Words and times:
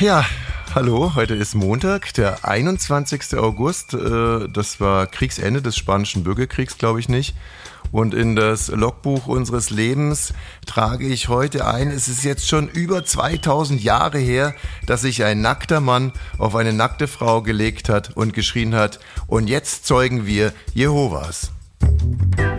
Ja, 0.00 0.24
hallo, 0.74 1.14
heute 1.14 1.34
ist 1.34 1.54
Montag, 1.54 2.12
der 2.14 2.44
21. 2.44 3.36
August. 3.36 3.94
Äh, 3.94 4.48
Das 4.48 4.80
war 4.80 5.06
Kriegsende 5.06 5.62
des 5.62 5.76
Spanischen 5.76 6.24
Bürgerkriegs, 6.24 6.78
glaube 6.78 7.00
ich 7.00 7.08
nicht. 7.08 7.34
Und 7.92 8.12
in 8.12 8.34
das 8.34 8.68
Logbuch 8.68 9.26
unseres 9.28 9.70
Lebens 9.70 10.34
trage 10.66 11.06
ich 11.06 11.28
heute 11.28 11.66
ein, 11.66 11.90
es 11.90 12.08
ist 12.08 12.24
jetzt 12.24 12.48
schon 12.48 12.68
über 12.68 13.04
2000 13.04 13.82
Jahre 13.82 14.18
her, 14.18 14.54
dass 14.86 15.02
sich 15.02 15.22
ein 15.22 15.40
nackter 15.40 15.80
Mann 15.80 16.12
auf 16.38 16.56
eine 16.56 16.72
nackte 16.72 17.06
Frau 17.06 17.42
gelegt 17.42 17.88
hat 17.88 18.16
und 18.16 18.32
geschrien 18.34 18.74
hat, 18.74 18.98
und 19.28 19.48
jetzt 19.48 19.86
zeugen 19.86 20.26
wir 20.26 20.52
Jehovas. 20.72 21.52
Ab 21.82 22.53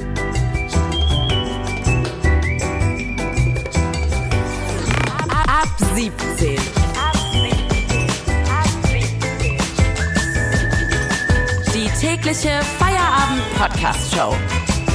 tägliche 12.25 12.59
Feierabend-Podcast-Show. 12.79 14.35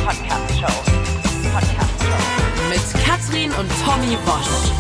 Podcast-Show. 0.05 0.83
Podcast-Show. 1.55 2.69
Mit 2.69 3.05
Katrin 3.05 3.53
und 3.53 3.71
Tommy 3.85 4.17
Bosch. 4.27 4.73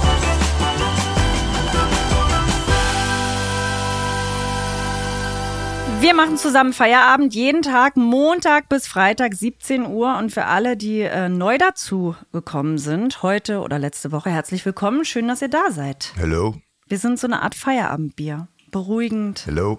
Wir 6.01 6.13
machen 6.13 6.39
zusammen 6.39 6.73
Feierabend 6.73 7.37
jeden 7.37 7.63
Tag, 7.63 7.97
Montag 7.97 8.69
bis 8.69 8.89
Freitag, 8.89 9.35
17 9.35 9.87
Uhr. 9.87 10.19
Und 10.19 10.33
für 10.33 10.47
alle, 10.47 10.77
die 10.77 11.03
äh, 11.03 11.29
neu 11.29 11.57
dazu 11.57 12.17
gekommen 12.33 12.79
sind, 12.79 13.23
heute 13.23 13.61
oder 13.61 13.79
letzte 13.79 14.11
Woche, 14.11 14.31
herzlich 14.31 14.67
willkommen. 14.67 15.05
Schön, 15.05 15.29
dass 15.29 15.41
ihr 15.41 15.51
da 15.51 15.71
seid. 15.71 16.15
Hello, 16.17 16.57
Wir 16.89 16.98
sind 16.98 17.21
so 17.21 17.29
eine 17.29 17.43
Art 17.43 17.55
Feierabendbier. 17.55 18.48
Beruhigend, 18.73 19.47
hello. 19.47 19.79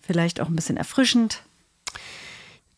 vielleicht 0.00 0.40
auch 0.40 0.48
ein 0.48 0.56
bisschen 0.56 0.76
erfrischend. 0.76 1.45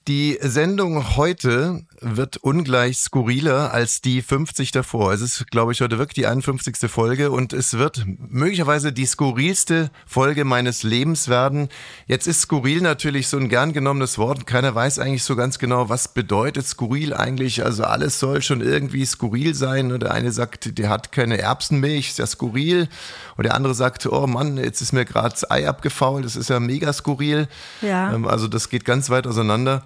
Die 0.08 0.38
Sendung 0.40 1.18
heute 1.18 1.82
wird 2.00 2.36
ungleich 2.38 2.98
skurriler 2.98 3.72
als 3.72 4.00
die 4.00 4.22
50 4.22 4.72
davor. 4.72 5.12
Es 5.12 5.20
ist, 5.20 5.50
glaube 5.50 5.72
ich, 5.72 5.80
heute 5.80 5.98
wirklich 5.98 6.14
die 6.14 6.26
51. 6.26 6.90
Folge 6.90 7.30
und 7.30 7.52
es 7.52 7.78
wird 7.78 8.04
möglicherweise 8.06 8.92
die 8.92 9.06
skurrilste 9.06 9.90
Folge 10.06 10.44
meines 10.44 10.82
Lebens 10.82 11.28
werden. 11.28 11.68
Jetzt 12.06 12.26
ist 12.26 12.42
skurril 12.42 12.80
natürlich 12.80 13.28
so 13.28 13.36
ein 13.36 13.48
gern 13.48 13.72
genommenes 13.72 14.18
Wort. 14.18 14.46
Keiner 14.46 14.74
weiß 14.74 14.98
eigentlich 14.98 15.24
so 15.24 15.36
ganz 15.36 15.58
genau, 15.58 15.88
was 15.88 16.08
bedeutet 16.08 16.66
skurril 16.66 17.14
eigentlich. 17.14 17.64
Also 17.64 17.84
alles 17.84 18.18
soll 18.18 18.42
schon 18.42 18.60
irgendwie 18.60 19.04
skurril 19.04 19.54
sein. 19.54 19.98
Der 19.98 20.12
eine 20.12 20.32
sagt, 20.32 20.78
der 20.78 20.88
hat 20.88 21.12
keine 21.12 21.38
Erbsenmilch, 21.38 22.10
ist 22.10 22.18
ja 22.18 22.26
skurril. 22.26 22.88
Und 23.36 23.44
der 23.44 23.54
andere 23.54 23.74
sagt, 23.74 24.06
oh 24.06 24.26
Mann, 24.26 24.56
jetzt 24.58 24.80
ist 24.80 24.92
mir 24.92 25.04
gerade 25.04 25.30
das 25.30 25.50
Ei 25.50 25.68
abgefault, 25.68 26.24
das 26.24 26.36
ist 26.36 26.50
ja 26.50 26.60
mega 26.60 26.92
skurril. 26.92 27.48
Ja. 27.82 28.12
Ähm, 28.12 28.26
Also 28.26 28.48
das 28.48 28.68
geht 28.68 28.84
ganz 28.84 29.10
weit 29.10 29.26
auseinander. 29.26 29.82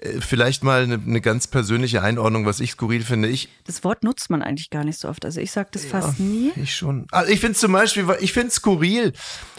Äh, 0.00 0.20
Vielleicht 0.20 0.64
mal 0.64 0.82
eine, 0.82 0.94
eine 0.94 1.20
ganz 1.20 1.46
persönliche 1.46 2.02
Einordnung, 2.02 2.46
was 2.46 2.60
ich 2.60 2.72
skurril 2.72 3.02
finde. 3.02 3.28
Ich, 3.28 3.48
Das 3.66 3.84
Wort 3.84 4.04
nutzt 4.04 4.30
man 4.30 4.42
eigentlich 4.42 4.70
gar 4.70 4.84
nicht 4.84 4.98
so 4.98 5.08
oft. 5.08 5.24
Also 5.24 5.40
ich 5.40 5.50
sage 5.50 5.68
das 5.72 5.84
fast 5.84 6.20
nie. 6.20 6.52
ich 6.56 6.74
schon. 6.74 7.06
Also 7.10 7.32
ich 7.32 7.40
finde 7.40 7.58
zum 7.58 7.72
Beispiel, 7.72 8.06
ich 8.20 8.32
finde 8.32 8.50
skurril. 8.50 9.12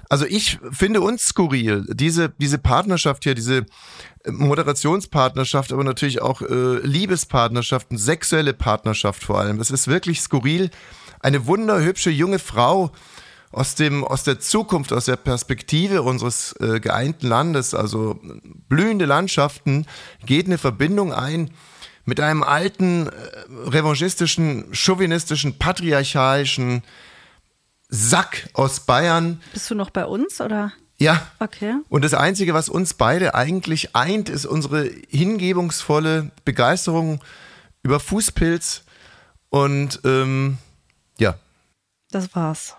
Also 0.10 0.26
ich 0.26 0.58
finde 0.72 1.02
uns 1.02 1.26
skurril. 1.26 1.86
Diese, 1.90 2.30
diese 2.40 2.58
Partnerschaft 2.58 3.23
hier, 3.23 3.36
diese 3.36 3.66
äh, 4.23 4.32
Moderationspartnerschaft, 4.32 5.72
aber 5.72 5.84
natürlich 5.84 6.22
auch 6.22 6.42
äh, 6.42 6.80
Liebespartnerschaften, 6.86 7.98
sexuelle 7.98 8.54
Partnerschaft 8.54 9.23
vor 9.23 9.40
allem. 9.40 9.60
Es 9.60 9.72
ist 9.72 9.88
wirklich 9.88 10.22
skurril. 10.22 10.70
Eine 11.20 11.45
wunderhübsche 11.45 12.10
junge 12.10 12.40
Frau 12.40 12.92
aus 13.52 13.75
dem 13.75 14.03
aus 14.03 14.23
der 14.23 14.39
Zukunft, 14.39 14.94
aus 14.94 15.05
der 15.05 15.16
Perspektive 15.16 16.02
unseres 16.03 16.53
äh, 16.59 16.80
geeinten 16.80 17.28
Landes, 17.28 17.73
also 17.73 18.19
blühende 18.67 19.05
Landschaften, 19.05 19.86
geht 20.25 20.45
eine 20.45 20.58
Verbindung 20.58 21.14
ein 21.14 21.52
mit 22.05 22.20
einem 22.20 22.43
alten, 22.43 23.08
äh, 23.08 23.11
revanchistischen, 23.67 24.73
chauvinistischen, 24.73 25.58
patriarchalischen 25.58 26.83
Sack 27.88 28.49
aus 28.54 28.82
Bayern. 28.82 29.42
Bist 29.54 29.70
du 29.71 29.76
noch 29.76 29.89
bei 29.89 30.05
uns 30.05 30.42
oder? 30.42 30.73
Ja. 30.98 31.26
Okay. 31.39 31.76
Und 31.88 32.04
das 32.04 32.14
Einzige, 32.14 32.54
was 32.54 32.67
uns 32.67 32.93
beide 32.93 33.33
eigentlich 33.33 33.95
eint, 33.95 34.27
ist 34.30 34.45
unsere 34.45 34.89
hingebungsvolle 35.09 36.32
Begeisterung 36.45 37.23
über 37.83 37.99
Fußpilz. 37.99 38.83
Und 39.49 40.02
ähm, 40.04 40.58
ja, 41.17 41.36
Das 42.11 42.36
war's. 42.36 42.76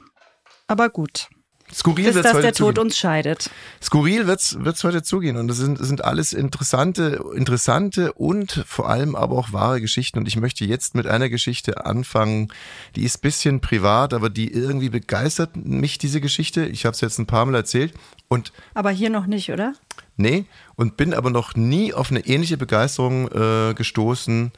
Aber 0.70 0.88
gut. 0.88 1.28
skurril 1.74 2.12
Bis 2.12 2.22
dass 2.22 2.32
der 2.32 2.52
Tod 2.52 2.76
zugehen. 2.76 2.78
uns 2.78 2.96
scheidet. 2.96 3.50
Skurril 3.82 4.28
wird's 4.28 4.56
wird's 4.60 4.84
heute 4.84 5.02
zugehen 5.02 5.36
und 5.36 5.48
das 5.48 5.56
sind, 5.56 5.84
sind 5.84 6.04
alles 6.04 6.32
interessante, 6.32 7.20
interessante 7.34 8.12
und 8.12 8.64
vor 8.68 8.88
allem 8.88 9.16
aber 9.16 9.36
auch 9.36 9.52
wahre 9.52 9.80
Geschichten 9.80 10.18
und 10.18 10.28
ich 10.28 10.36
möchte 10.36 10.64
jetzt 10.64 10.94
mit 10.94 11.08
einer 11.08 11.28
Geschichte 11.28 11.84
anfangen, 11.86 12.52
die 12.94 13.02
ist 13.02 13.20
bisschen 13.20 13.60
privat, 13.60 14.14
aber 14.14 14.30
die 14.30 14.52
irgendwie 14.52 14.90
begeistert 14.90 15.56
mich 15.56 15.98
diese 15.98 16.20
Geschichte. 16.20 16.66
Ich 16.66 16.86
habe 16.86 16.94
es 16.94 17.00
jetzt 17.00 17.18
ein 17.18 17.26
paar 17.26 17.44
Mal 17.46 17.56
erzählt 17.56 17.92
und 18.28 18.52
Aber 18.72 18.90
hier 18.90 19.10
noch 19.10 19.26
nicht, 19.26 19.50
oder? 19.50 19.74
nee 20.16 20.44
und 20.76 20.96
bin 20.96 21.14
aber 21.14 21.30
noch 21.30 21.56
nie 21.56 21.92
auf 21.92 22.12
eine 22.12 22.20
ähnliche 22.20 22.58
Begeisterung 22.58 23.28
äh, 23.32 23.74
gestoßen. 23.74 24.52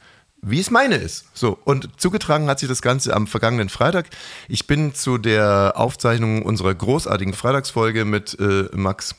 Wie 0.45 0.59
es 0.59 0.69
meine 0.69 0.95
ist. 0.95 1.25
So, 1.33 1.57
und 1.63 1.89
zugetragen 1.97 2.47
hat 2.49 2.59
sich 2.59 2.67
das 2.69 2.81
Ganze 2.81 3.15
am 3.15 3.27
vergangenen 3.27 3.69
Freitag. 3.69 4.07
Ich 4.49 4.67
bin 4.67 4.93
zu 4.93 5.17
der 5.17 5.73
Aufzeichnung 5.75 6.41
unserer 6.43 6.75
großartigen 6.75 7.33
Freitagsfolge 7.33 8.03
mit 8.05 8.37
äh, 8.39 8.65
Max 8.73 9.15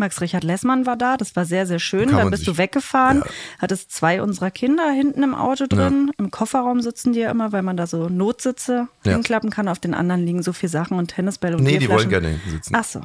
Max 0.00 0.20
Richard 0.20 0.44
Lessmann 0.44 0.86
war 0.86 0.96
da, 0.96 1.16
das 1.16 1.34
war 1.34 1.44
sehr, 1.44 1.66
sehr 1.66 1.80
schön. 1.80 2.10
Kann 2.10 2.18
Dann 2.18 2.30
bist 2.30 2.44
sich- 2.44 2.52
du 2.54 2.56
weggefahren, 2.56 3.22
Ja. 3.24 3.30
hattest 3.58 3.90
zwei 3.90 4.22
unserer 4.22 4.52
Kinder 4.52 4.88
hinten 4.92 5.24
im 5.24 5.34
Auto 5.34 5.66
drin. 5.68 6.12
Im 6.18 6.30
Kofferraum 6.30 6.80
sitzen 6.82 7.12
die 7.14 7.18
ja 7.18 7.32
immer, 7.32 7.50
weil 7.50 7.62
man 7.62 7.76
da 7.76 7.88
so 7.88 8.08
Notsitze 8.08 8.86
Ja. 9.04 9.12
hinklappen 9.14 9.50
kann. 9.50 9.66
Auf 9.66 9.80
den 9.80 9.94
anderen 9.94 10.24
liegen 10.24 10.44
so 10.44 10.52
viel 10.52 10.68
Sachen 10.68 10.96
und 10.98 11.08
Tennisbälle 11.08 11.56
und 11.56 11.64
Nee, 11.64 11.78
die 11.78 11.88
wollen 11.88 12.08
gerne 12.08 12.28
hinten 12.28 12.50
sitzen. 12.50 12.76
Ach 12.76 12.84
so. 12.84 13.00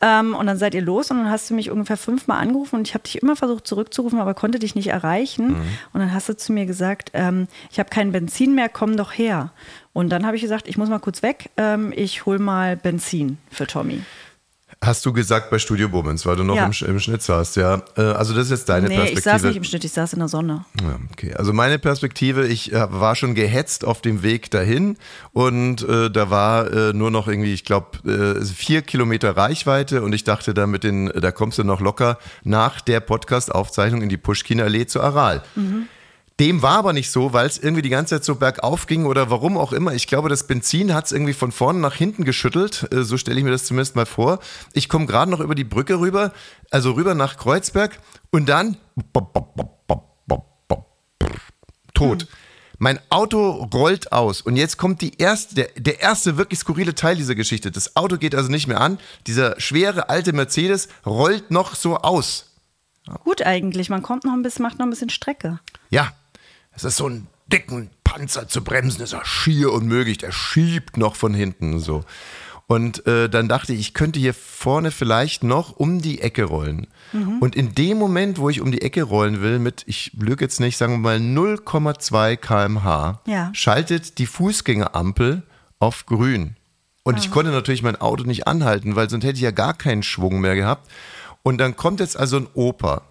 Ähm, 0.00 0.34
und 0.34 0.46
dann 0.46 0.58
seid 0.58 0.74
ihr 0.74 0.82
los 0.82 1.10
und 1.10 1.18
dann 1.18 1.30
hast 1.30 1.50
du 1.50 1.54
mich 1.54 1.70
ungefähr 1.70 1.96
fünfmal 1.96 2.40
angerufen 2.40 2.76
und 2.76 2.88
ich 2.88 2.94
habe 2.94 3.04
dich 3.04 3.22
immer 3.22 3.36
versucht 3.36 3.66
zurückzurufen, 3.66 4.18
aber 4.18 4.34
konnte 4.34 4.58
dich 4.58 4.74
nicht 4.74 4.88
erreichen. 4.88 5.48
Mhm. 5.48 5.62
Und 5.92 6.00
dann 6.00 6.12
hast 6.12 6.28
du 6.28 6.36
zu 6.36 6.52
mir 6.52 6.66
gesagt, 6.66 7.10
ähm, 7.14 7.48
ich 7.70 7.78
habe 7.78 7.90
kein 7.90 8.12
Benzin 8.12 8.54
mehr, 8.54 8.68
komm 8.68 8.96
doch 8.96 9.12
her. 9.12 9.50
Und 9.92 10.10
dann 10.10 10.26
habe 10.26 10.36
ich 10.36 10.42
gesagt, 10.42 10.68
ich 10.68 10.76
muss 10.76 10.88
mal 10.88 10.98
kurz 10.98 11.22
weg, 11.22 11.50
ähm, 11.56 11.92
ich 11.94 12.26
hol 12.26 12.38
mal 12.38 12.76
Benzin 12.76 13.38
für 13.50 13.66
Tommy. 13.66 14.00
Hast 14.84 15.04
du 15.06 15.12
gesagt 15.12 15.50
bei 15.50 15.58
Studio 15.58 15.88
Bummens, 15.88 16.26
weil 16.26 16.36
du 16.36 16.44
noch 16.44 16.56
Ja. 16.56 16.66
im, 16.66 16.72
im 16.86 17.00
Schnitt 17.00 17.22
saßt, 17.22 17.56
ja. 17.56 17.82
Äh, 17.96 18.02
Also 18.02 18.34
das 18.34 18.44
ist 18.46 18.50
jetzt 18.50 18.68
deine 18.68 18.88
nee, 18.88 18.94
Perspektive. 18.96 19.18
ich 19.18 19.24
saß 19.24 19.42
nicht 19.44 19.56
im 19.56 19.64
Schnitt, 19.64 19.84
ich 19.84 19.92
saß 19.92 20.12
in 20.12 20.18
der 20.18 20.28
Sonne. 20.28 20.64
Ja, 20.82 20.98
okay. 21.12 21.34
Also 21.34 21.52
meine 21.52 21.78
Perspektive, 21.78 22.46
ich 22.46 22.72
äh, 22.72 22.86
war 22.92 23.14
schon 23.16 23.34
gehetzt 23.34 23.84
auf 23.84 24.02
dem 24.02 24.22
Weg 24.22 24.50
dahin 24.50 24.96
und 25.32 25.82
äh, 25.88 26.10
da 26.10 26.30
war 26.30 26.70
äh, 26.72 26.92
nur 26.92 27.10
noch 27.10 27.28
irgendwie, 27.28 27.52
ich 27.54 27.64
glaube, 27.64 27.98
äh, 28.40 28.44
vier 28.44 28.82
Kilometer 28.82 29.36
Reichweite 29.36 30.02
und 30.02 30.12
ich 30.12 30.24
dachte, 30.24 30.54
da, 30.54 30.66
mit 30.66 30.84
den, 30.84 31.06
da 31.06 31.32
kommst 31.32 31.58
du 31.58 31.64
noch 31.64 31.80
locker 31.80 32.18
nach 32.42 32.80
der 32.80 33.00
Podcast-Aufzeichnung 33.00 34.02
in 34.02 34.08
die 34.08 34.16
Pushkin-Allee 34.16 34.86
zu 34.86 35.00
Aral. 35.00 35.42
Dem 36.40 36.62
war 36.62 36.78
aber 36.78 36.92
nicht 36.92 37.12
so, 37.12 37.32
weil 37.32 37.46
es 37.46 37.58
irgendwie 37.58 37.82
die 37.82 37.90
ganze 37.90 38.16
Zeit 38.16 38.24
so 38.24 38.34
bergauf 38.34 38.86
ging 38.86 39.06
oder 39.06 39.30
warum 39.30 39.56
auch 39.56 39.72
immer. 39.72 39.94
Ich 39.94 40.08
glaube, 40.08 40.28
das 40.28 40.48
Benzin 40.48 40.92
hat 40.92 41.06
es 41.06 41.12
irgendwie 41.12 41.32
von 41.32 41.52
vorne 41.52 41.78
nach 41.78 41.94
hinten 41.94 42.24
geschüttelt. 42.24 42.88
Äh, 42.92 43.02
So 43.02 43.16
stelle 43.16 43.38
ich 43.38 43.44
mir 43.44 43.52
das 43.52 43.66
zumindest 43.66 43.94
mal 43.94 44.06
vor. 44.06 44.40
Ich 44.72 44.88
komme 44.88 45.06
gerade 45.06 45.30
noch 45.30 45.38
über 45.38 45.54
die 45.54 45.62
Brücke 45.62 46.00
rüber, 46.00 46.32
also 46.72 46.92
rüber 46.92 47.14
nach 47.14 47.36
Kreuzberg 47.36 48.00
und 48.32 48.48
dann 48.48 48.76
tot. 51.94 52.26
Mein 52.78 52.98
Auto 53.08 53.68
rollt 53.72 54.10
aus 54.10 54.40
und 54.40 54.56
jetzt 54.56 54.76
kommt 54.76 55.00
die 55.00 55.16
erste, 55.18 55.54
der, 55.54 55.68
der 55.76 56.00
erste 56.00 56.36
wirklich 56.36 56.58
skurrile 56.58 56.96
Teil 56.96 57.14
dieser 57.14 57.36
Geschichte. 57.36 57.70
Das 57.70 57.94
Auto 57.94 58.16
geht 58.16 58.34
also 58.34 58.50
nicht 58.50 58.66
mehr 58.66 58.80
an. 58.80 58.98
Dieser 59.28 59.60
schwere 59.60 60.08
alte 60.08 60.32
Mercedes 60.32 60.88
rollt 61.06 61.52
noch 61.52 61.76
so 61.76 61.98
aus. 61.98 62.50
Gut 63.22 63.42
eigentlich, 63.42 63.88
man 63.88 64.02
kommt 64.02 64.24
noch 64.24 64.32
ein 64.32 64.42
bisschen, 64.42 64.64
macht 64.64 64.78
noch 64.78 64.86
ein 64.86 64.90
bisschen 64.90 65.10
Strecke. 65.10 65.60
Ja, 65.90 66.12
es 66.76 66.84
ist 66.84 66.96
so 66.96 67.08
ein 67.08 67.26
dicken 67.52 67.90
Panzer 68.04 68.48
zu 68.48 68.62
bremsen, 68.64 69.02
ist 69.02 69.12
ja 69.12 69.24
schier 69.24 69.72
unmöglich. 69.72 70.18
Der 70.18 70.32
schiebt 70.32 70.96
noch 70.96 71.16
von 71.16 71.34
hinten 71.34 71.78
so. 71.80 72.04
Und 72.66 73.06
äh, 73.06 73.28
dann 73.28 73.48
dachte 73.48 73.74
ich, 73.74 73.80
ich 73.80 73.94
könnte 73.94 74.18
hier 74.18 74.32
vorne 74.32 74.90
vielleicht 74.90 75.44
noch 75.44 75.76
um 75.76 76.00
die 76.00 76.22
Ecke 76.22 76.44
rollen. 76.44 76.86
Und 77.40 77.54
in 77.54 77.74
dem 77.74 77.98
Moment, 77.98 78.38
wo 78.38 78.48
ich 78.48 78.60
um 78.62 78.72
die 78.72 78.80
Ecke 78.82 79.02
rollen 79.02 79.40
will, 79.42 79.58
mit, 79.58 79.84
ich 79.86 80.12
lüge 80.18 80.44
jetzt 80.46 80.58
nicht, 80.60 80.76
sagen 80.78 80.94
wir 80.94 80.98
mal 80.98 81.18
0,2 81.18 82.36
kmh, 82.36 83.20
Ja. 83.26 83.50
schaltet 83.52 84.18
die 84.18 84.26
Fußgängerampel 84.26 85.42
auf 85.78 86.06
grün. 86.06 86.56
Und 87.04 87.18
ich 87.18 87.30
konnte 87.30 87.52
natürlich 87.52 87.82
mein 87.82 88.00
Auto 88.00 88.24
nicht 88.24 88.46
anhalten, 88.48 88.96
weil 88.96 89.10
sonst 89.10 89.24
hätte 89.24 89.36
ich 89.36 89.42
ja 89.42 89.50
gar 89.50 89.74
keinen 89.74 90.02
Schwung 90.02 90.40
mehr 90.40 90.56
gehabt. 90.56 90.90
Und 91.42 91.58
dann 91.58 91.76
kommt 91.76 92.00
jetzt 92.00 92.16
also 92.16 92.38
ein 92.38 92.48
Opa, 92.54 93.02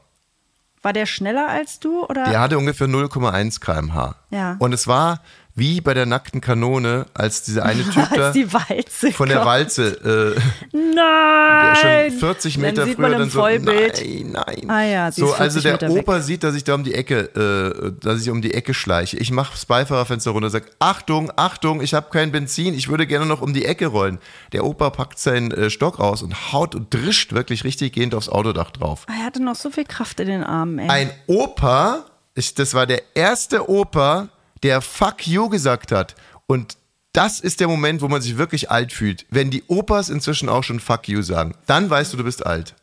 War 0.84 0.94
der 0.94 1.06
schneller 1.06 1.48
als 1.48 1.80
du 1.80 2.06
oder? 2.06 2.26
der 2.26 2.42
hatte 2.42 2.58
ungefähr 2.58 2.88
0,1 2.88 3.60
kmh. 3.60 4.16
Ja. 4.30 4.58
Und 4.60 4.74
es 4.74 4.86
war 4.86 5.22
wie 5.56 5.82
bei 5.82 5.94
der 5.94 6.06
nackten 6.08 6.42
Kanone, 6.42 7.06
als 7.14 7.44
dieser 7.44 7.64
eine 7.64 7.84
Typ 7.90 8.10
da 8.16 8.32
die 8.32 8.52
Walze 8.52 9.12
von 9.12 9.28
der 9.30 9.38
kommt. 9.38 9.48
Walze, 9.50 10.36
äh, 10.36 10.76
Nein! 10.76 12.10
schon 12.10 12.20
40 12.20 12.54
Dann 12.56 12.62
Meter 12.62 12.86
sieht 12.86 12.96
früher 12.96 13.02
man 13.04 13.14
im 13.14 13.20
dann 13.20 13.30
so, 13.30 13.40
Vollbild. 13.40 14.02
nein, 14.04 14.32
nein. 14.32 14.70
Ah 14.70 14.84
ja, 14.84 15.12
so, 15.12 15.34
also 15.34 15.60
40 15.60 15.64
der 15.64 15.72
Meter 15.74 15.90
weg. 15.90 16.02
Opa 16.08 16.22
sieht, 16.22 16.44
dass 16.44 16.56
ich 16.56 16.64
da 16.64 16.74
um 16.76 16.84
die 16.84 16.94
Ecke, 16.94 17.20
äh, 17.36 17.92
dass 18.04 18.22
ich 18.22 18.30
um 18.30 18.42
die 18.42 18.54
Ecke 18.54 18.74
schleiche. 18.74 19.18
Ich 19.18 19.32
mache 19.32 19.52
das 19.52 19.66
Beifahrerfenster 19.66 20.32
runter, 20.32 20.50
sag, 20.50 20.64
Achtung, 20.80 21.32
Achtung, 21.36 21.82
ich 21.82 21.94
habe 21.94 22.10
kein 22.10 22.32
Benzin, 22.32 22.74
ich 22.74 22.90
würde 22.90 23.06
gerne 23.06 23.26
noch 23.26 23.42
um 23.42 23.54
die 23.54 23.66
Ecke 23.66 23.88
rollen. 23.88 24.20
Der 24.54 24.66
Opa 24.66 24.90
packt 24.90 25.20
seinen 25.20 25.52
äh, 25.52 25.70
Stock 25.70 26.00
raus 26.00 26.24
und 26.24 26.52
haut 26.52 26.74
und 26.76 26.94
drischt 26.94 27.34
wirklich 27.34 27.64
richtig 27.64 27.94
gehend 27.94 28.16
aufs 28.16 28.30
Autodach 28.30 28.72
drauf. 28.72 29.06
Er 29.08 29.26
hatte 29.26 29.42
noch 29.44 29.56
so 29.56 29.70
viel 29.70 29.86
Kraft 29.86 30.20
in 30.20 30.28
den 30.28 30.44
Armen, 30.44 30.80
ey. 30.80 30.90
Ein 30.90 31.12
Opa, 31.28 32.06
ich, 32.36 32.56
das 32.56 32.74
war 32.74 32.88
der 32.88 33.04
erste 33.16 33.70
Opa, 33.70 34.30
der 34.64 34.82
Fuck 34.82 35.28
you 35.28 35.50
gesagt 35.50 35.92
hat. 35.92 36.16
Und 36.48 36.78
das 37.14 37.40
ist 37.40 37.60
der 37.60 37.68
Moment, 37.68 38.02
wo 38.02 38.08
man 38.08 38.22
sich 38.22 38.38
wirklich 38.38 38.72
alt 38.72 38.92
fühlt. 38.92 39.26
Wenn 39.30 39.52
die 39.52 39.64
Opas 39.68 40.10
inzwischen 40.10 40.50
auch 40.50 40.64
schon 40.64 40.80
Fuck 40.80 41.08
you 41.08 41.22
sagen, 41.22 41.56
dann 41.68 41.90
weißt 41.90 42.12
du, 42.14 42.18
du 42.18 42.24
bist 42.24 42.46
alt. 42.46 42.74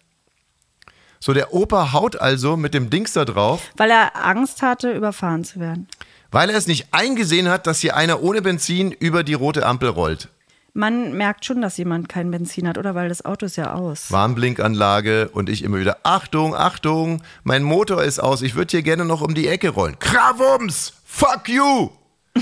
So, 1.18 1.34
der 1.34 1.52
Opa 1.52 1.92
haut 1.92 2.16
also 2.16 2.56
mit 2.56 2.72
dem 2.72 2.88
Dings 2.88 3.12
da 3.12 3.24
drauf, 3.24 3.60
Weil 3.76 3.90
er 3.90 4.24
Angst 4.24 4.62
hatte, 4.62 4.92
überfahren 4.92 5.44
zu 5.44 5.60
werden. 5.60 5.86
weil 6.30 6.48
er 6.48 6.56
es 6.56 6.66
nicht 6.66 6.94
eingesehen 6.94 7.48
hat, 7.48 7.66
dass 7.66 7.80
hier 7.80 7.96
einer 7.96 8.22
ohne 8.22 8.40
Benzin 8.40 8.92
über 8.92 9.22
die 9.22 9.34
rote 9.34 9.66
Ampel 9.66 9.88
rollt. 9.90 10.28
Man 10.72 11.12
merkt 11.14 11.44
schon, 11.44 11.60
dass 11.60 11.76
jemand 11.76 12.08
kein 12.08 12.30
Benzin 12.30 12.68
hat, 12.68 12.78
oder? 12.78 12.94
Weil 12.94 13.08
das 13.08 13.24
Auto 13.24 13.44
ist 13.46 13.56
ja 13.56 13.74
aus. 13.74 14.10
Warnblinkanlage 14.12 15.28
und 15.30 15.48
ich 15.50 15.64
immer 15.64 15.78
wieder, 15.80 15.98
Achtung, 16.04 16.54
Achtung, 16.54 17.22
mein 17.42 17.64
Motor 17.64 18.04
ist 18.04 18.20
aus, 18.20 18.40
ich 18.40 18.54
würde 18.54 18.70
hier 18.70 18.82
gerne 18.82 19.04
noch 19.04 19.20
um 19.20 19.34
die 19.34 19.48
Ecke 19.48 19.70
rollen. 19.70 19.98
Krawums, 19.98 20.92
fuck 21.10 21.48
you. 21.48 21.90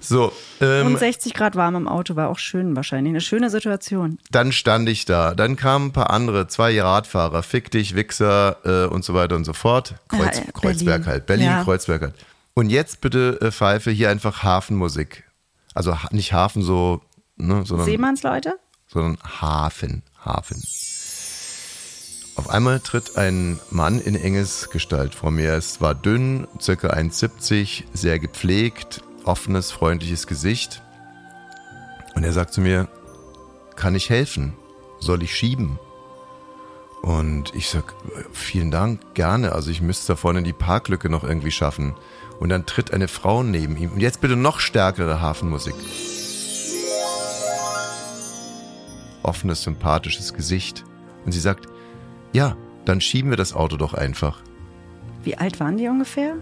so, 0.00 0.32
ähm, 0.60 0.86
Und 0.86 0.98
60 0.98 1.34
Grad 1.34 1.56
warm 1.56 1.74
im 1.74 1.88
Auto 1.88 2.14
war 2.16 2.28
auch 2.28 2.38
schön 2.38 2.76
wahrscheinlich. 2.76 3.10
Eine 3.10 3.20
schöne 3.20 3.50
Situation. 3.50 4.18
dann 4.30 4.52
stand 4.52 4.88
ich 4.88 5.04
da. 5.04 5.34
Dann 5.34 5.56
kamen 5.56 5.86
ein 5.88 5.92
paar 5.92 6.10
andere, 6.10 6.46
zwei 6.48 6.80
Radfahrer, 6.80 7.42
Fick 7.42 7.70
dich, 7.70 7.94
Wichser 7.96 8.56
äh, 8.64 8.86
und 8.88 9.04
so 9.04 9.12
weiter 9.14 9.36
und 9.36 9.44
so 9.44 9.52
fort. 9.52 9.94
Kreuz, 10.08 10.36
Ja, 10.38 10.42
äh, 10.44 10.52
Kreuzberg 10.52 10.84
Berlin. 11.02 11.06
halt. 11.06 11.26
Berlin, 11.26 11.46
Ja. 11.46 11.64
Kreuzberg 11.64 12.02
halt. 12.02 12.14
Und 12.54 12.70
jetzt 12.70 13.00
bitte, 13.00 13.38
äh, 13.40 13.50
Pfeife, 13.50 13.90
hier 13.90 14.10
einfach 14.10 14.42
Hafenmusik. 14.42 15.24
Also 15.74 15.96
nicht 16.12 16.32
Hafen 16.32 16.62
so, 16.62 17.00
ne, 17.36 17.64
sondern, 17.66 17.86
Seemannsleute? 17.86 18.58
sondern 18.86 19.18
Hafen. 19.40 20.02
Hafen. 20.24 20.62
Auf 22.40 22.48
einmal 22.48 22.80
tritt 22.80 23.18
ein 23.18 23.60
Mann 23.68 24.00
in 24.00 24.14
enges 24.14 24.70
Gestalt 24.70 25.14
vor 25.14 25.30
mir. 25.30 25.52
Es 25.52 25.82
war 25.82 25.94
dünn, 25.94 26.48
circa 26.58 26.88
1,70, 26.88 27.84
sehr 27.92 28.18
gepflegt, 28.18 29.02
offenes, 29.24 29.70
freundliches 29.70 30.26
Gesicht. 30.26 30.80
Und 32.14 32.24
er 32.24 32.32
sagt 32.32 32.54
zu 32.54 32.62
mir, 32.62 32.88
kann 33.76 33.94
ich 33.94 34.08
helfen? 34.08 34.54
Soll 35.00 35.22
ich 35.22 35.34
schieben? 35.34 35.78
Und 37.02 37.54
ich 37.54 37.68
sag, 37.68 37.94
vielen 38.32 38.70
Dank, 38.70 39.12
gerne. 39.12 39.52
Also 39.52 39.70
ich 39.70 39.82
müsste 39.82 40.14
da 40.14 40.16
vorne 40.16 40.42
die 40.42 40.54
Parklücke 40.54 41.10
noch 41.10 41.24
irgendwie 41.24 41.52
schaffen. 41.52 41.94
Und 42.38 42.48
dann 42.48 42.64
tritt 42.64 42.90
eine 42.94 43.08
Frau 43.08 43.42
neben 43.42 43.76
ihm. 43.76 43.92
Und 43.92 44.00
jetzt 44.00 44.22
bitte 44.22 44.36
noch 44.36 44.60
stärkere 44.60 45.20
Hafenmusik. 45.20 45.74
Offenes, 49.22 49.62
sympathisches 49.62 50.32
Gesicht. 50.32 50.84
Und 51.26 51.32
sie 51.32 51.40
sagt, 51.40 51.68
ja, 52.32 52.56
dann 52.84 53.00
schieben 53.00 53.30
wir 53.30 53.36
das 53.36 53.54
Auto 53.54 53.76
doch 53.76 53.94
einfach. 53.94 54.40
Wie 55.22 55.36
alt 55.36 55.60
waren 55.60 55.76
die 55.76 55.88
ungefähr? 55.88 56.36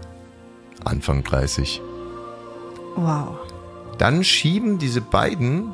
Anfang 0.85 1.23
30. 1.23 1.81
Wow. 2.95 3.37
Dann 3.97 4.23
schieben 4.23 4.77
diese 4.77 5.01
beiden 5.01 5.71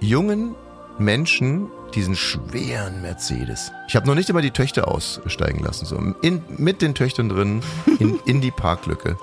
jungen 0.00 0.54
Menschen 0.98 1.68
diesen 1.94 2.16
schweren 2.16 3.02
Mercedes. 3.02 3.70
Ich 3.88 3.96
habe 3.96 4.06
noch 4.06 4.14
nicht 4.14 4.30
immer 4.30 4.40
die 4.40 4.50
Töchter 4.50 4.88
aussteigen 4.88 5.62
lassen, 5.62 5.84
so 5.84 5.96
in, 6.22 6.42
mit 6.48 6.80
den 6.80 6.94
Töchtern 6.94 7.28
drin 7.28 7.62
in, 7.98 8.18
in 8.24 8.40
die 8.40 8.50
Parklücke 8.50 9.18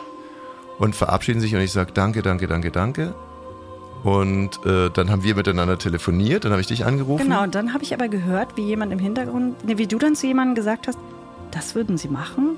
und 0.77 0.95
verabschieden 0.95 1.41
sich 1.41 1.55
und 1.55 1.61
ich 1.61 1.71
sage 1.71 1.91
danke, 1.93 2.21
danke, 2.21 2.47
danke, 2.47 2.71
danke. 2.71 3.15
Und 4.03 4.65
äh, 4.65 4.89
dann 4.89 5.09
haben 5.09 5.23
wir 5.23 5.35
miteinander 5.35 5.77
telefoniert, 5.77 6.45
dann 6.45 6.51
habe 6.51 6.61
ich 6.61 6.67
dich 6.67 6.85
angerufen. 6.85 7.23
Genau, 7.23 7.43
und 7.43 7.55
dann 7.55 7.73
habe 7.73 7.83
ich 7.83 7.93
aber 7.93 8.07
gehört, 8.07 8.55
wie 8.55 8.63
jemand 8.63 8.93
im 8.93 8.99
Hintergrund, 8.99 9.65
ne, 9.65 9.77
wie 9.77 9.87
du 9.87 9.97
dann 9.97 10.15
zu 10.15 10.27
jemandem 10.27 10.55
gesagt 10.55 10.87
hast, 10.87 10.97
das 11.51 11.75
würden 11.75 11.97
sie 11.97 12.07
machen. 12.07 12.57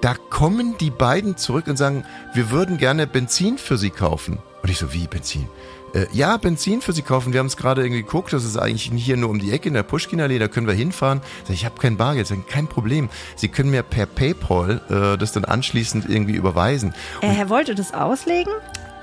Da 0.00 0.14
kommen 0.30 0.76
die 0.78 0.90
beiden 0.90 1.36
zurück 1.36 1.66
und 1.66 1.76
sagen, 1.76 2.04
wir 2.34 2.50
würden 2.50 2.76
gerne 2.76 3.06
Benzin 3.06 3.56
für 3.56 3.78
sie 3.78 3.90
kaufen. 3.90 4.38
Und 4.62 4.70
ich 4.70 4.78
so, 4.78 4.92
wie 4.92 5.06
Benzin? 5.06 5.48
Äh, 5.94 6.06
ja, 6.12 6.36
Benzin 6.36 6.80
für 6.80 6.92
sie 6.92 7.02
kaufen. 7.02 7.32
Wir 7.32 7.40
haben 7.40 7.46
es 7.46 7.56
gerade 7.56 7.82
irgendwie 7.82 8.02
geguckt, 8.02 8.32
das 8.32 8.44
ist 8.44 8.56
eigentlich 8.56 8.90
hier 9.02 9.16
nur 9.16 9.30
um 9.30 9.38
die 9.38 9.52
Ecke 9.52 9.68
in 9.68 9.74
der 9.74 9.84
Pushkin-Allee, 9.84 10.38
da 10.38 10.48
können 10.48 10.66
wir 10.66 10.74
hinfahren. 10.74 11.20
Ich, 11.44 11.54
ich 11.54 11.64
habe 11.64 11.80
kein 11.80 11.96
Bargeld. 11.96 12.26
Sag 12.26 12.38
ich, 12.38 12.46
kein 12.46 12.66
Problem. 12.66 13.08
Sie 13.36 13.48
können 13.48 13.70
mir 13.70 13.82
per 13.82 14.06
Paypal 14.06 14.80
äh, 14.90 15.18
das 15.18 15.32
dann 15.32 15.44
anschließend 15.44 16.08
irgendwie 16.08 16.34
überweisen. 16.34 16.94
Äh, 17.20 17.36
er 17.36 17.48
wollte 17.48 17.74
das 17.74 17.94
auslegen? 17.94 18.52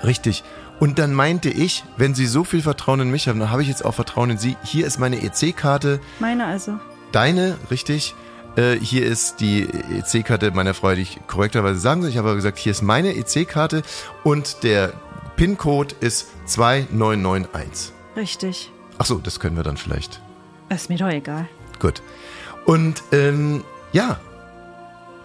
Richtig. 0.04 0.44
Und 0.82 0.98
dann 0.98 1.14
meinte 1.14 1.48
ich, 1.48 1.84
wenn 1.96 2.12
Sie 2.12 2.26
so 2.26 2.42
viel 2.42 2.60
Vertrauen 2.60 2.98
in 2.98 3.10
mich 3.12 3.28
haben, 3.28 3.38
dann 3.38 3.52
habe 3.52 3.62
ich 3.62 3.68
jetzt 3.68 3.84
auch 3.84 3.94
Vertrauen 3.94 4.30
in 4.30 4.38
Sie. 4.38 4.56
Hier 4.64 4.84
ist 4.84 4.98
meine 4.98 5.22
EC-Karte. 5.22 6.00
Meine 6.18 6.44
also. 6.44 6.76
Deine, 7.12 7.56
richtig. 7.70 8.16
Äh, 8.56 8.80
hier 8.80 9.06
ist 9.06 9.38
die 9.38 9.62
EC-Karte 9.62 10.50
meiner 10.50 10.74
Frau, 10.74 10.92
die 10.96 11.02
ich 11.02 11.20
korrekterweise 11.28 11.78
sagen 11.78 12.02
soll. 12.02 12.10
Ich 12.10 12.18
habe 12.18 12.30
aber 12.30 12.34
gesagt, 12.34 12.58
hier 12.58 12.72
ist 12.72 12.82
meine 12.82 13.14
EC-Karte 13.14 13.84
und 14.24 14.64
der 14.64 14.92
PIN-Code 15.36 15.94
ist 16.00 16.26
2991. 16.46 17.92
Richtig. 18.16 18.72
Ach 18.98 19.06
so, 19.06 19.18
das 19.18 19.38
können 19.38 19.54
wir 19.54 19.62
dann 19.62 19.76
vielleicht. 19.76 20.20
Ist 20.68 20.88
mir 20.88 20.98
doch 20.98 21.10
egal. 21.10 21.46
Gut. 21.78 22.02
Und 22.64 23.04
ähm, 23.12 23.62
ja, 23.92 24.18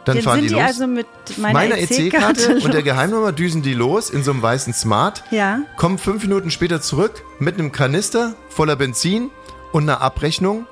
dann 0.07 0.15
Jetzt 0.17 0.25
fahren 0.25 0.41
die 0.41 0.47
die 0.47 0.53
los. 0.53 0.63
also 0.63 0.87
mit 0.87 1.07
meiner 1.37 1.53
Meiner 1.53 1.77
EC-Karte 1.77 2.53
EC-Karte 2.53 2.59
und 2.63 2.73
der. 2.73 2.83
Geheimnummer 2.83 3.31
düsen 3.31 3.61
die 3.61 3.73
los 3.73 4.09
in 4.09 4.23
so 4.23 4.31
einem 4.31 4.41
weißen 4.41 4.73
Smart. 4.73 5.23
Ja. 5.31 5.59
Kommen 5.75 5.97
fünf 5.97 6.23
Minuten 6.23 6.51
später 6.51 6.81
zurück 6.81 7.23
mit 7.39 7.55
einem 7.55 7.71
Kanister 7.71 8.35
voller 8.49 8.75
Benzin 8.75 9.29
und 9.73 9.83
einer 9.83 10.01
Abrechnung. 10.01 10.65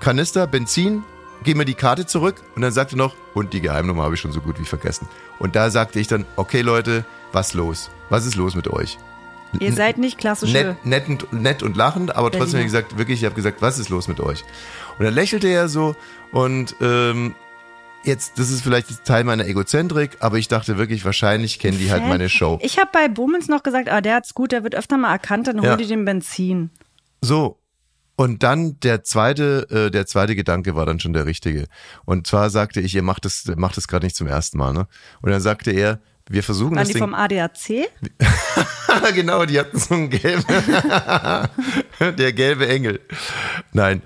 Kanister, 0.00 0.46
Benzin, 0.48 1.04
gib 1.44 1.56
mir 1.56 1.64
die 1.64 1.74
Karte 1.74 2.06
zurück 2.06 2.42
und 2.56 2.62
dann 2.62 2.72
sagte 2.72 2.96
noch, 2.96 3.14
und 3.34 3.52
die 3.52 3.60
Geheimnummer 3.60 4.02
habe 4.02 4.14
ich 4.16 4.20
schon 4.20 4.32
so 4.32 4.40
gut 4.40 4.58
wie 4.58 4.64
vergessen. 4.64 5.08
Und 5.38 5.54
da 5.54 5.70
sagte 5.70 6.00
ich 6.00 6.08
dann, 6.08 6.26
okay 6.36 6.62
Leute, 6.62 7.04
was 7.32 7.54
los? 7.54 7.90
Was 8.10 8.26
ist 8.26 8.34
los 8.34 8.54
mit 8.54 8.68
euch? 8.68 8.98
Ihr 9.58 9.72
seid 9.72 9.98
nicht 9.98 10.18
klassische. 10.18 10.52
Nett, 10.52 10.86
nett, 10.86 11.08
und, 11.08 11.32
nett 11.32 11.62
und 11.62 11.76
lachend, 11.76 12.16
aber 12.16 12.30
trotzdem 12.30 12.54
habe 12.54 12.60
ich 12.60 12.72
gesagt, 12.72 12.96
wirklich, 12.98 13.20
ich 13.20 13.26
habe 13.26 13.34
gesagt, 13.34 13.60
was 13.60 13.78
ist 13.78 13.90
los 13.90 14.08
mit 14.08 14.18
euch? 14.18 14.44
Und 14.98 15.04
dann 15.04 15.14
lächelte 15.14 15.46
er 15.48 15.68
so 15.68 15.94
und 16.32 16.74
ähm, 16.80 17.34
jetzt, 18.04 18.38
das 18.38 18.50
ist 18.50 18.62
vielleicht 18.62 19.04
Teil 19.04 19.24
meiner 19.24 19.46
Egozentrik, 19.46 20.16
aber 20.20 20.38
ich 20.38 20.48
dachte 20.48 20.78
wirklich, 20.78 21.04
wahrscheinlich 21.04 21.58
kennen 21.58 21.78
die 21.78 21.90
halt 21.90 22.04
meine 22.06 22.28
Show. 22.28 22.58
Ich 22.62 22.78
habe 22.78 22.90
bei 22.92 23.08
Bummens 23.08 23.48
noch 23.48 23.62
gesagt, 23.62 23.88
ah, 23.90 24.00
der 24.00 24.16
hat's 24.16 24.34
gut, 24.34 24.52
der 24.52 24.62
wird 24.64 24.74
öfter 24.74 24.96
mal 24.98 25.12
erkannt, 25.12 25.46
dann 25.46 25.58
hol 25.60 25.66
Ja. 25.66 25.76
die 25.76 25.86
den 25.86 26.04
Benzin. 26.04 26.70
So. 27.20 27.58
Und 28.14 28.42
dann 28.42 28.78
der 28.80 29.04
zweite, 29.04 29.66
äh, 29.70 29.90
der 29.90 30.06
zweite 30.06 30.36
Gedanke 30.36 30.74
war 30.76 30.84
dann 30.86 31.00
schon 31.00 31.12
der 31.14 31.24
richtige. 31.26 31.66
Und 32.04 32.26
zwar 32.26 32.50
sagte 32.50 32.80
ich, 32.80 32.94
ihr 32.94 33.02
macht 33.02 33.24
das, 33.24 33.50
macht 33.56 33.76
das 33.76 33.88
gerade 33.88 34.04
nicht 34.06 34.16
zum 34.16 34.26
ersten 34.26 34.58
Mal, 34.58 34.72
ne? 34.74 34.86
Und 35.22 35.30
dann 35.30 35.40
sagte 35.40 35.70
er, 35.72 35.98
wir 36.28 36.42
versuchen 36.42 36.72
Waren 36.76 36.80
das 36.80 36.88
die 36.88 36.94
Ding. 36.94 37.02
vom 37.02 37.14
ADAC? 37.14 37.88
genau, 39.14 39.44
die 39.46 39.58
hatten 39.58 39.78
so 39.78 39.94
einen 39.94 40.10
gelben, 40.10 40.44
der 42.16 42.32
gelbe 42.32 42.68
Engel. 42.68 43.00
Nein, 43.72 44.02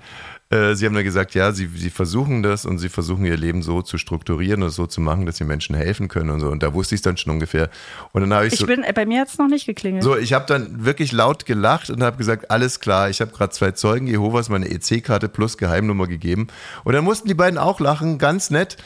äh, 0.49 0.75
sie 0.75 0.85
haben 0.85 0.95
dann 0.95 1.03
gesagt, 1.03 1.33
ja, 1.35 1.51
sie, 1.51 1.67
sie 1.75 1.89
versuchen 1.89 2.41
das 2.41 2.65
und 2.65 2.77
sie 2.77 2.87
versuchen 2.87 3.25
ihr 3.25 3.35
Leben 3.35 3.63
so 3.63 3.81
zu 3.81 3.97
strukturieren 3.97 4.63
und 4.63 4.69
so 4.69 4.85
zu 4.85 5.01
machen, 5.01 5.25
dass 5.25 5.37
sie 5.37 5.43
Menschen 5.43 5.75
helfen 5.75 6.07
können 6.07 6.29
und 6.29 6.39
so. 6.39 6.47
Und 6.47 6.63
da 6.63 6.73
wusste 6.73 6.95
ich 6.95 6.99
es 6.99 7.03
dann 7.03 7.17
schon 7.17 7.33
ungefähr. 7.33 7.69
Und 8.13 8.21
dann 8.21 8.33
habe 8.33 8.47
ich, 8.47 8.53
Ich 8.53 8.59
so, 8.59 8.65
bin, 8.65 8.83
äh, 8.83 8.93
bei 8.93 9.05
mir 9.05 9.19
hat's 9.21 9.37
noch 9.37 9.49
nicht 9.49 9.65
geklingelt. 9.65 10.03
so, 10.03 10.15
ich 10.15 10.31
habe 10.31 10.45
dann 10.45 10.85
wirklich 10.85 11.11
laut 11.11 11.45
gelacht 11.45 11.89
und 11.89 12.01
habe 12.01 12.15
gesagt, 12.15 12.49
alles 12.49 12.79
klar, 12.79 13.09
ich 13.09 13.19
habe 13.19 13.31
gerade 13.31 13.51
zwei 13.51 13.71
Zeugen 13.71 14.07
Jehovas 14.07 14.47
meine 14.47 14.69
EC-Karte 14.69 15.27
plus 15.27 15.57
Geheimnummer 15.57 16.07
gegeben. 16.07 16.47
Und 16.85 16.93
dann 16.93 17.03
mussten 17.03 17.27
die 17.27 17.33
beiden 17.33 17.59
auch 17.59 17.81
lachen, 17.81 18.17
ganz 18.17 18.49
nett. 18.49 18.77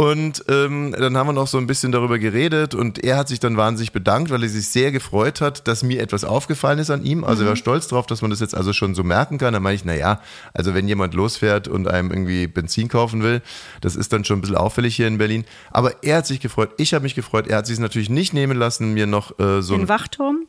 Und 0.00 0.46
ähm, 0.48 0.94
dann 0.98 1.14
haben 1.18 1.26
wir 1.26 1.34
noch 1.34 1.46
so 1.46 1.58
ein 1.58 1.66
bisschen 1.66 1.92
darüber 1.92 2.18
geredet 2.18 2.74
und 2.74 3.04
er 3.04 3.18
hat 3.18 3.28
sich 3.28 3.38
dann 3.38 3.58
wahnsinnig 3.58 3.92
bedankt, 3.92 4.30
weil 4.30 4.42
er 4.42 4.48
sich 4.48 4.66
sehr 4.70 4.92
gefreut 4.92 5.42
hat, 5.42 5.68
dass 5.68 5.82
mir 5.82 6.00
etwas 6.00 6.24
aufgefallen 6.24 6.78
ist 6.78 6.88
an 6.88 7.04
ihm. 7.04 7.22
Also 7.22 7.42
er 7.42 7.50
war 7.50 7.56
stolz 7.56 7.86
drauf, 7.86 8.06
dass 8.06 8.22
man 8.22 8.30
das 8.30 8.40
jetzt 8.40 8.54
also 8.54 8.72
schon 8.72 8.94
so 8.94 9.04
merken 9.04 9.36
kann. 9.36 9.52
Da 9.52 9.60
meine 9.60 9.74
ich, 9.74 9.84
na 9.84 9.94
ja, 9.94 10.22
also 10.54 10.72
wenn 10.72 10.88
jemand 10.88 11.12
losfährt 11.12 11.68
und 11.68 11.86
einem 11.86 12.10
irgendwie 12.10 12.46
Benzin 12.46 12.88
kaufen 12.88 13.22
will, 13.22 13.42
das 13.82 13.94
ist 13.94 14.10
dann 14.14 14.24
schon 14.24 14.38
ein 14.38 14.40
bisschen 14.40 14.56
auffällig 14.56 14.96
hier 14.96 15.06
in 15.06 15.18
Berlin. 15.18 15.44
Aber 15.70 16.02
er 16.02 16.16
hat 16.16 16.26
sich 16.26 16.40
gefreut, 16.40 16.70
ich 16.78 16.94
habe 16.94 17.02
mich 17.02 17.14
gefreut. 17.14 17.46
Er 17.46 17.58
hat 17.58 17.66
sich 17.66 17.74
es 17.74 17.80
natürlich 17.80 18.08
nicht 18.08 18.32
nehmen 18.32 18.56
lassen, 18.56 18.94
mir 18.94 19.06
noch 19.06 19.38
äh, 19.38 19.60
so 19.60 19.76
den 19.76 19.90
Wachturm? 19.90 20.39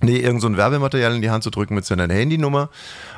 Nee, 0.00 0.18
irgend 0.18 0.40
so 0.42 0.48
ein 0.48 0.56
Werbematerial 0.56 1.14
in 1.14 1.22
die 1.22 1.30
Hand 1.30 1.44
zu 1.44 1.50
drücken 1.50 1.74
mit 1.74 1.84
seiner 1.84 2.12
Handynummer. 2.12 2.70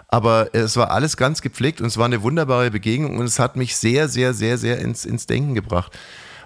Aber 0.09 0.49
es 0.55 0.77
war 0.77 0.91
alles 0.91 1.17
ganz 1.17 1.43
gepflegt 1.43 1.81
und 1.81 1.87
es 1.87 1.99
war 1.99 2.07
eine 2.07 2.23
wunderbare 2.23 2.71
Begegnung 2.71 3.19
und 3.19 3.25
es 3.27 3.39
hat 3.39 3.57
mich 3.57 3.77
sehr, 3.77 4.09
sehr, 4.09 4.33
sehr, 4.35 4.57
sehr 4.59 4.79
ins, 4.79 5.05
ins 5.05 5.27
Denken 5.27 5.55
gebracht. 5.55 5.97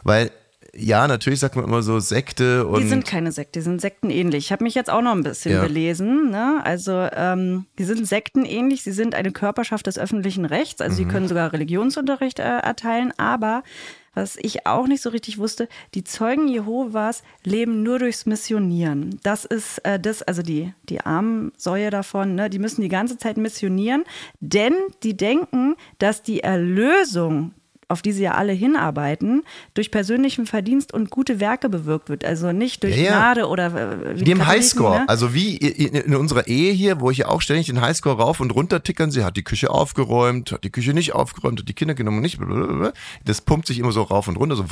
Weil 0.03 0.31
ja, 0.75 1.07
natürlich 1.07 1.41
sagt 1.41 1.55
man 1.55 1.67
immer 1.67 1.83
so 1.83 2.01
Sekte 2.01 2.67
und. 2.67 2.81
Die 2.81 2.89
sind 2.89 3.05
keine 3.07 3.31
Sekte, 3.31 3.59
die 3.59 3.63
sind 3.63 3.83
sektenähnlich. 3.83 4.47
Ich 4.47 4.53
habe 4.53 4.65
mich 4.65 4.75
jetzt 4.75 4.89
auch 4.89 5.03
noch 5.03 5.13
ein 5.13 5.23
bisschen 5.23 5.53
Ja. 5.53 5.63
belesen. 5.63 6.31
Ne? 6.31 6.63
Also, 6.65 6.93
ähm, 7.15 7.67
die 7.79 7.85
sind 7.85 8.09
sektenähnlich, 8.09 8.83
sie 8.83 8.93
sind 8.93 9.15
eine 9.15 9.33
Körperschaft 9.33 9.87
des 9.87 9.99
öffentlichen 9.99 10.47
Rechts, 10.47 10.81
also 10.81 10.95
Mhm. 10.95 10.97
sie 10.97 11.05
können 11.05 11.29
sogar 11.29 11.53
Religionsunterricht 11.53 12.39
äh, 12.39 12.43
erteilen, 12.45 13.13
aber 13.19 13.63
was 14.15 14.37
ich 14.37 14.67
auch 14.67 14.87
nicht 14.87 15.03
so 15.03 15.11
richtig 15.11 15.39
wusste, 15.39 15.69
die 15.95 16.05
Zeugen 16.05 16.49
Jehovas 16.49 17.23
leben 17.45 17.83
nur 17.83 17.99
durchs 17.99 18.27
Missionieren. 18.27 19.19
Das 19.23 19.45
ist 19.45 19.79
äh, 19.79 19.99
das, 19.99 20.23
also 20.23 20.43
die, 20.43 20.73
die 20.89 21.01
Armsäue 21.01 21.91
davon, 21.91 22.35
ne, 22.35 22.51
die 22.51 22.59
müssen 22.59 22.83
die 22.83 22.89
ganze 22.89 23.19
Zeit 23.19 23.37
missionieren, 23.37 24.05
denn 24.41 24.75
die 25.03 25.17
denken, 25.17 25.77
dass 25.99 26.23
die 26.23 26.41
Erlösung 26.41 27.55
auf 27.93 28.03
die 28.03 28.13
sie 28.13 28.25
ja 28.25 28.35
alle 28.35 28.53
hinarbeiten, 28.53 29.43
durch 29.75 29.91
persönlichen 29.91 30.47
Verdienst 30.47 30.93
und 30.93 31.11
gute 31.11 31.41
Werke 31.41 31.69
bewirkt 31.69 32.09
wird. 32.09 32.25
Also 32.25 32.53
nicht 32.53 32.83
durch 32.83 32.97
Ja, 32.97 33.03
ja. 33.03 33.11
Gnade 33.13 33.49
oder 33.49 33.67
äh, 33.67 34.21
wie 34.21 34.25
Katholiken, 34.25 34.47
Highscore. 34.47 34.99
Ne? 35.01 35.09
Also 35.09 35.35
wie 35.35 35.57
in, 35.57 36.17
unserer 36.17 36.49
Ehe 36.49 36.73
hier, 36.73 37.01
wo 37.01 37.11
ich 37.11 37.19
ja 37.19 37.29
auch 37.29 37.43
ständig 37.43 37.67
den 37.67 37.81
Highscore 37.81 38.17
rauf 38.17 38.41
und 38.41 38.55
runter 38.55 38.83
tickern 38.83 39.11
sie, 39.11 39.25
hat 39.25 39.37
die 39.37 39.45
Küche 39.45 39.71
aufgeräumt, 39.71 40.53
hat 40.53 40.65
die 40.65 40.71
Küche 40.71 40.93
nicht 40.93 41.15
aufgeräumt, 41.15 41.61
hat 41.61 41.69
die 41.69 41.75
Kinder 41.75 41.95
genommen, 41.95 42.21
nicht. 42.21 42.39
Das 43.25 43.41
pumpt 43.41 43.67
sich 43.67 43.79
immer 43.79 43.93
so 43.93 44.03
rauf 44.03 44.29
und 44.29 44.37
runter, 44.37 44.57
so. 44.57 44.65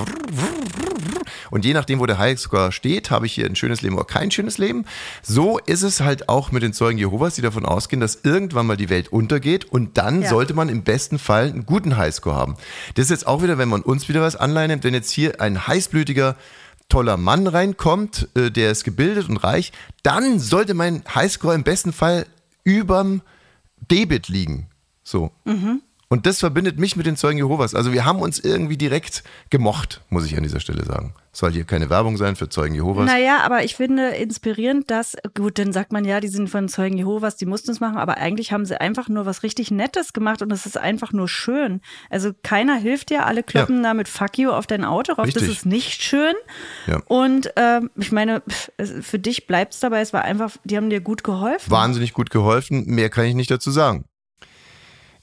Und 1.51 1.65
je 1.65 1.73
nachdem, 1.75 1.99
wo 2.01 2.07
der 2.07 2.19
Highscore 2.19 2.73
steht, 2.73 3.11
habe 3.11 3.27
ich 3.27 3.33
hier 3.33 3.47
ein 3.47 3.57
schönes 3.57 3.83
Leben 3.83 3.97
oder 3.97 4.05
kein 4.05 4.31
schönes 4.31 4.59
Leben. 4.59 4.85
So 5.23 5.59
ist 5.59 5.83
es 5.83 6.01
halt 6.01 6.29
auch 6.29 6.53
mit 6.53 6.63
den 6.63 6.73
Zeugen 6.73 6.99
Jehovas, 6.99 7.35
die 7.35 7.43
davon 7.43 7.65
ausgehen, 7.65 8.01
dass 8.01 8.21
irgendwann 8.23 8.67
mal 8.67 8.77
die 8.77 8.89
Welt 8.91 9.09
untergeht 9.13 9.65
und 9.65 9.99
dann 9.99 10.23
Ja. 10.23 10.29
sollte 10.29 10.55
man 10.55 10.69
im 10.69 10.83
besten 10.83 11.19
Fall 11.19 11.49
einen 11.49 11.67
guten 11.67 11.97
Highscore 11.97 12.37
haben. 12.37 12.57
Das 12.95 13.05
ist 13.07 13.11
jetzt 13.11 13.27
auch 13.27 13.43
wieder, 13.43 13.59
wenn 13.59 13.69
man 13.69 13.83
uns 13.83 14.09
wieder 14.09 14.23
was 14.23 14.37
Anleihen 14.37 14.71
nimmt, 14.71 14.85
wenn 14.85 14.95
jetzt 14.95 15.11
hier 15.11 15.41
ein 15.41 15.67
heißblütiger 15.67 16.37
toller 16.89 17.17
Mann 17.17 17.47
reinkommt, 17.47 18.29
äh, 18.35 18.51
der 18.51 18.71
ist 18.73 18.85
gebildet 18.85 19.29
und 19.29 19.37
reich, 19.39 19.73
dann 20.03 20.39
sollte 20.41 20.75
mein 20.75 21.03
Highscore 21.15 21.55
im 21.55 21.63
besten 21.63 21.93
Fall 21.93 22.27
überm 22.65 23.23
Debit 23.91 24.29
liegen. 24.29 24.67
So. 25.03 25.31
Und 26.13 26.27
das 26.27 26.41
verbindet 26.41 26.77
mich 26.77 26.97
mit 26.97 27.07
den 27.07 27.15
Zeugen 27.15 27.39
Jehovas. 27.39 27.73
Also 27.77 27.93
wir 27.93 28.05
haben 28.05 28.19
uns 28.19 28.41
irgendwie 28.41 28.77
direkt 28.77 29.23
gemocht, 29.49 30.01
muss 30.09 30.27
ich 30.27 30.37
an 30.37 30.43
dieser 30.43 30.59
Stelle 30.59 30.85
sagen. 30.85 31.15
Soll 31.31 31.53
hier 31.53 31.63
keine 31.63 31.89
Werbung 31.89 32.17
sein 32.17 32.35
für 32.35 32.49
Zeugen 32.49 32.75
Jehovas. 32.75 33.07
Naja, 33.07 33.39
aber 33.45 33.63
ich 33.63 33.77
finde 33.77 34.09
inspirierend, 34.09 34.91
dass, 34.91 35.17
gut, 35.37 35.61
dann 35.61 35.73
sagt 35.73 35.93
man 35.93 36.05
ja, 36.05 36.19
die 36.19 36.27
sind 36.27 36.51
von 36.51 36.69
Zeugen 36.69 36.99
Jehovas, 36.99 37.37
die 37.37 37.47
mussten 37.47 37.71
es 37.71 37.79
machen, 37.79 37.97
aber 37.97 38.17
eigentlich 38.17 38.51
haben 38.51 38.65
sie 38.65 38.81
einfach 38.81 39.09
nur 39.09 39.25
was 39.25 39.45
richtig 39.45 39.71
Nettes 39.71 40.13
gemacht 40.13 40.43
und 40.43 40.53
es 40.53 40.67
ist 40.67 40.77
einfach 40.77 41.13
nur 41.13 41.29
schön. 41.29 41.81
Also 42.11 42.33
keiner 42.43 42.75
hilft 42.75 43.11
dir, 43.11 43.25
alle 43.25 43.45
kloppen 43.45 43.81
da 43.85 43.95
mit 43.95 44.09
Fuck 44.09 44.37
you 44.37 44.51
auf 44.51 44.67
dein 44.67 44.85
Auto 44.85 45.13
rauf, 45.13 45.27
das 45.27 45.37
Richtig. 45.37 45.59
ist 45.59 45.67
nicht 45.67 46.03
schön. 46.03 46.35
Ja. 46.89 47.01
Und 47.07 47.53
ähm, 47.55 47.89
ich 47.95 48.11
meine, 48.11 48.43
für 49.01 49.21
dich 49.21 49.47
bleibt 49.47 49.75
es 49.75 49.79
dabei, 49.79 50.01
es 50.01 50.13
war 50.13 50.23
einfach, 50.23 50.57
die 50.65 50.77
haben 50.77 50.91
dir 50.91 51.01
gut 51.01 51.23
geholfen. 51.23 51.71
Wahnsinnig 51.71 52.15
gut 52.15 52.31
geholfen, 52.31 52.87
mehr 52.87 53.11
kann 53.11 53.27
ich 53.27 53.37
nicht 53.37 53.53
dazu 53.53 53.71
sagen. 53.71 54.07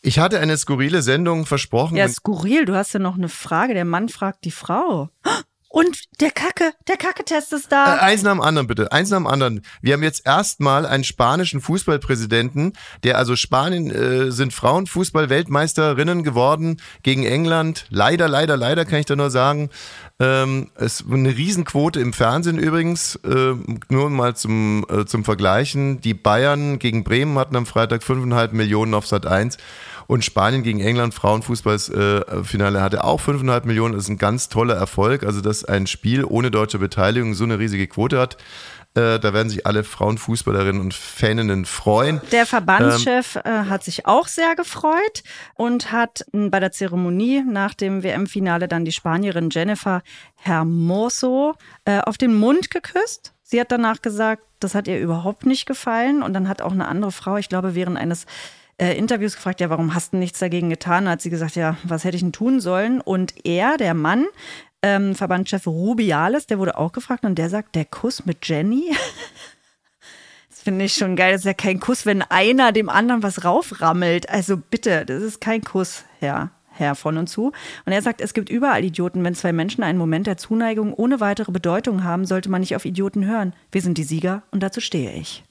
Ich 0.08 0.20
hatte 0.20 0.40
eine 0.40 0.56
skurrile 0.58 1.02
Sendung 1.02 1.46
versprochen. 1.46 1.98
Ja, 1.98 2.08
skurril, 2.08 2.64
du 2.64 2.74
hast 2.76 2.94
ja 2.94 3.00
noch 3.00 3.16
eine 3.18 3.28
Frage, 3.28 3.74
der 3.74 3.84
Mann 3.84 4.08
fragt 4.08 4.46
die 4.46 4.52
Frau. 4.52 5.10
Und 5.68 6.06
der 6.22 6.32
Kacke, 6.32 6.72
der 6.88 6.96
Kacke-Test 6.96 7.52
ist 7.52 7.66
Äh, 7.66 7.70
da. 7.72 7.96
eins 7.98 8.24
nach 8.24 8.32
dem 8.32 8.40
anderen, 8.40 8.68
bitte. 8.68 8.90
Eins 8.94 9.10
nach 9.10 9.18
dem 9.18 9.28
anderen. 9.28 9.64
Wir 9.82 9.94
haben 9.96 10.04
jetzt 10.04 10.26
erstmal 10.26 10.86
einen 10.86 11.04
spanischen 11.04 11.60
Fußballpräsidenten, 11.60 12.72
der 13.04 13.18
also 13.18 13.36
Spanien 13.36 13.92
äh, 13.92 14.32
sind 14.32 14.54
Frauen 14.54 14.88
Fußball-Weltmeisterinnen 14.88 16.24
geworden 16.24 16.80
gegen 17.04 17.26
England. 17.26 17.86
Leider, 17.90 18.30
leider, 18.30 18.56
leider 18.56 18.86
kann 18.86 19.00
ich 19.00 19.08
da 19.08 19.18
nur 19.18 19.30
sagen. 19.30 19.70
Ähm, 20.22 20.72
es 20.76 21.02
ist 21.02 21.12
eine 21.12 21.36
Riesenquote 21.36 22.00
im 22.00 22.14
Fernsehen 22.14 22.58
übrigens. 22.58 23.18
Äh, 23.26 23.56
nur 23.90 24.10
mal 24.10 24.38
zum, 24.38 24.86
äh, 24.90 25.06
zum 25.06 25.26
Vergleichen. 25.26 26.00
Die 26.00 26.14
Bayern 26.14 26.80
gegen 26.80 27.04
Bremen 27.04 27.38
hatten 27.38 27.58
am 27.58 27.66
Freitag 27.66 28.04
5,5 28.04 28.54
Millionen 28.54 28.94
auf 28.94 29.06
Sat 29.06 29.26
1. 29.28 29.58
Und 30.08 30.24
Spanien 30.24 30.64
gegen 30.64 30.80
England, 30.80 31.14
Frauenfußballfinale, 31.14 32.82
hatte 32.82 33.04
auch 33.04 33.22
5,5 33.22 33.66
Millionen. 33.66 33.94
Das 33.94 34.04
ist 34.04 34.10
ein 34.10 34.18
ganz 34.18 34.50
toller 34.50 34.76
Erfolg. 34.76 35.24
Also, 35.24 35.42
dass 35.42 35.66
ein 35.66 35.86
Spiel 35.86 36.24
ohne 36.24 36.50
deutsche 36.50 36.80
Beteiligung 36.80 37.34
so 37.34 37.44
eine 37.44 37.60
riesige 37.60 37.88
Quote 37.88 38.18
hat, 38.18 38.38
äh, 38.98 39.20
da 39.20 39.34
werden 39.34 39.50
sich 39.50 39.68
alle 39.68 39.84
Frauenfußballerinnen 39.84 40.82
und 40.82 40.94
Faninnen 40.94 41.66
freuen. 41.66 42.20
Der 42.32 42.48
Verbandschef 42.48 43.36
äh, 43.36 43.66
hat 43.70 43.84
sich 43.84 44.08
auch 44.08 44.28
sehr 44.28 44.56
gefreut 44.56 45.24
und 45.54 45.92
hat 45.92 46.26
m, 46.34 46.50
bei 46.50 46.60
der 46.60 46.72
Zeremonie 46.72 47.44
nach 47.48 47.76
dem 47.76 48.02
WM-Finale 48.02 48.68
dann 48.68 48.86
die 48.86 48.92
Spanierin 48.92 49.50
Jennifer 49.52 50.02
Hermoso 50.36 51.54
äh, 51.86 52.00
auf 52.00 52.18
den 52.18 52.34
Mund 52.34 52.72
geküsst. 52.72 53.34
Sie 53.44 53.62
hat 53.62 53.72
danach 53.72 54.02
gesagt, 54.02 54.44
das 54.60 54.74
hat 54.74 54.88
ihr 54.88 55.00
überhaupt 55.00 55.46
nicht 55.46 55.68
gefallen. 55.68 56.24
Und 56.24 56.34
dann 56.34 56.50
hat 56.50 56.64
auch 56.64 56.72
eine 56.72 56.88
andere 56.88 57.12
Frau, 57.12 57.38
ich 57.38 57.50
glaube, 57.50 57.76
während 57.76 57.98
eines 57.98 58.26
äh, 58.78 58.98
Interviews 58.98 59.36
gefragt, 59.36 59.60
ja, 59.60 59.70
warum 59.70 59.94
hast 59.94 60.14
du 60.14 60.18
nichts 60.18 60.40
dagegen 60.40 60.70
getan? 60.70 61.06
Da 61.06 61.12
hat 61.12 61.22
sie 61.22 61.30
gesagt, 61.30 61.56
ja, 61.56 61.78
was 61.84 62.04
hätte 62.04 62.16
ich 62.16 62.22
denn 62.22 62.32
tun 62.32 62.60
sollen? 62.60 63.02
Und 63.02 63.34
er, 63.46 63.78
der 63.78 63.94
Mann, 63.94 64.26
ähm, 64.82 65.16
Verbandschef 65.16 65.66
Rubiales, 65.66 66.48
der 66.48 66.60
wurde 66.60 66.78
auch 66.78 66.92
gefragt 66.92 67.26
und 67.26 67.36
der 67.36 67.50
sagt, 67.50 67.76
der 67.76 67.86
Kuss 67.86 68.26
mit 68.26 68.48
Jenny, 68.48 68.96
das 70.50 70.62
finde 70.62 70.86
ich 70.86 70.94
schon 70.94 71.16
geil. 71.16 71.32
Das 71.32 71.42
ist 71.42 71.46
ja 71.46 71.54
kein 71.54 71.80
Kuss, 71.80 72.06
wenn 72.06 72.22
einer 72.22 72.72
dem 72.72 72.90
anderen 72.90 73.24
was 73.24 73.44
rauframmelt. 73.44 74.30
Also 74.30 74.58
bitte, 74.58 75.06
das 75.06 75.24
ist 75.24 75.42
kein 75.42 75.64
Kuss, 75.64 76.06
Herr, 76.20 76.52
Herr 76.70 76.94
von 76.94 77.18
und 77.18 77.28
zu. 77.28 77.54
Und 77.86 77.94
er 77.94 78.04
sagt, 78.04 78.22
es 78.22 78.36
gibt 78.36 78.50
überall 78.50 78.86
Idioten. 78.86 79.24
Wenn 79.24 79.34
zwei 79.34 79.54
Menschen 79.54 79.84
einen 79.84 79.98
Moment 79.98 80.28
der 80.28 80.38
Zuneigung 80.38 80.94
ohne 80.94 81.20
weitere 81.20 81.52
Bedeutung 81.52 82.04
haben, 82.04 82.26
sollte 82.26 82.50
man 82.50 82.62
nicht 82.62 82.76
auf 82.76 82.86
Idioten 82.86 83.26
hören. 83.26 83.54
Wir 83.72 83.82
sind 83.82 83.98
die 83.98 84.04
Sieger 84.04 84.44
und 84.52 84.62
dazu 84.62 84.82
stehe 84.82 85.14
ich. 85.14 85.44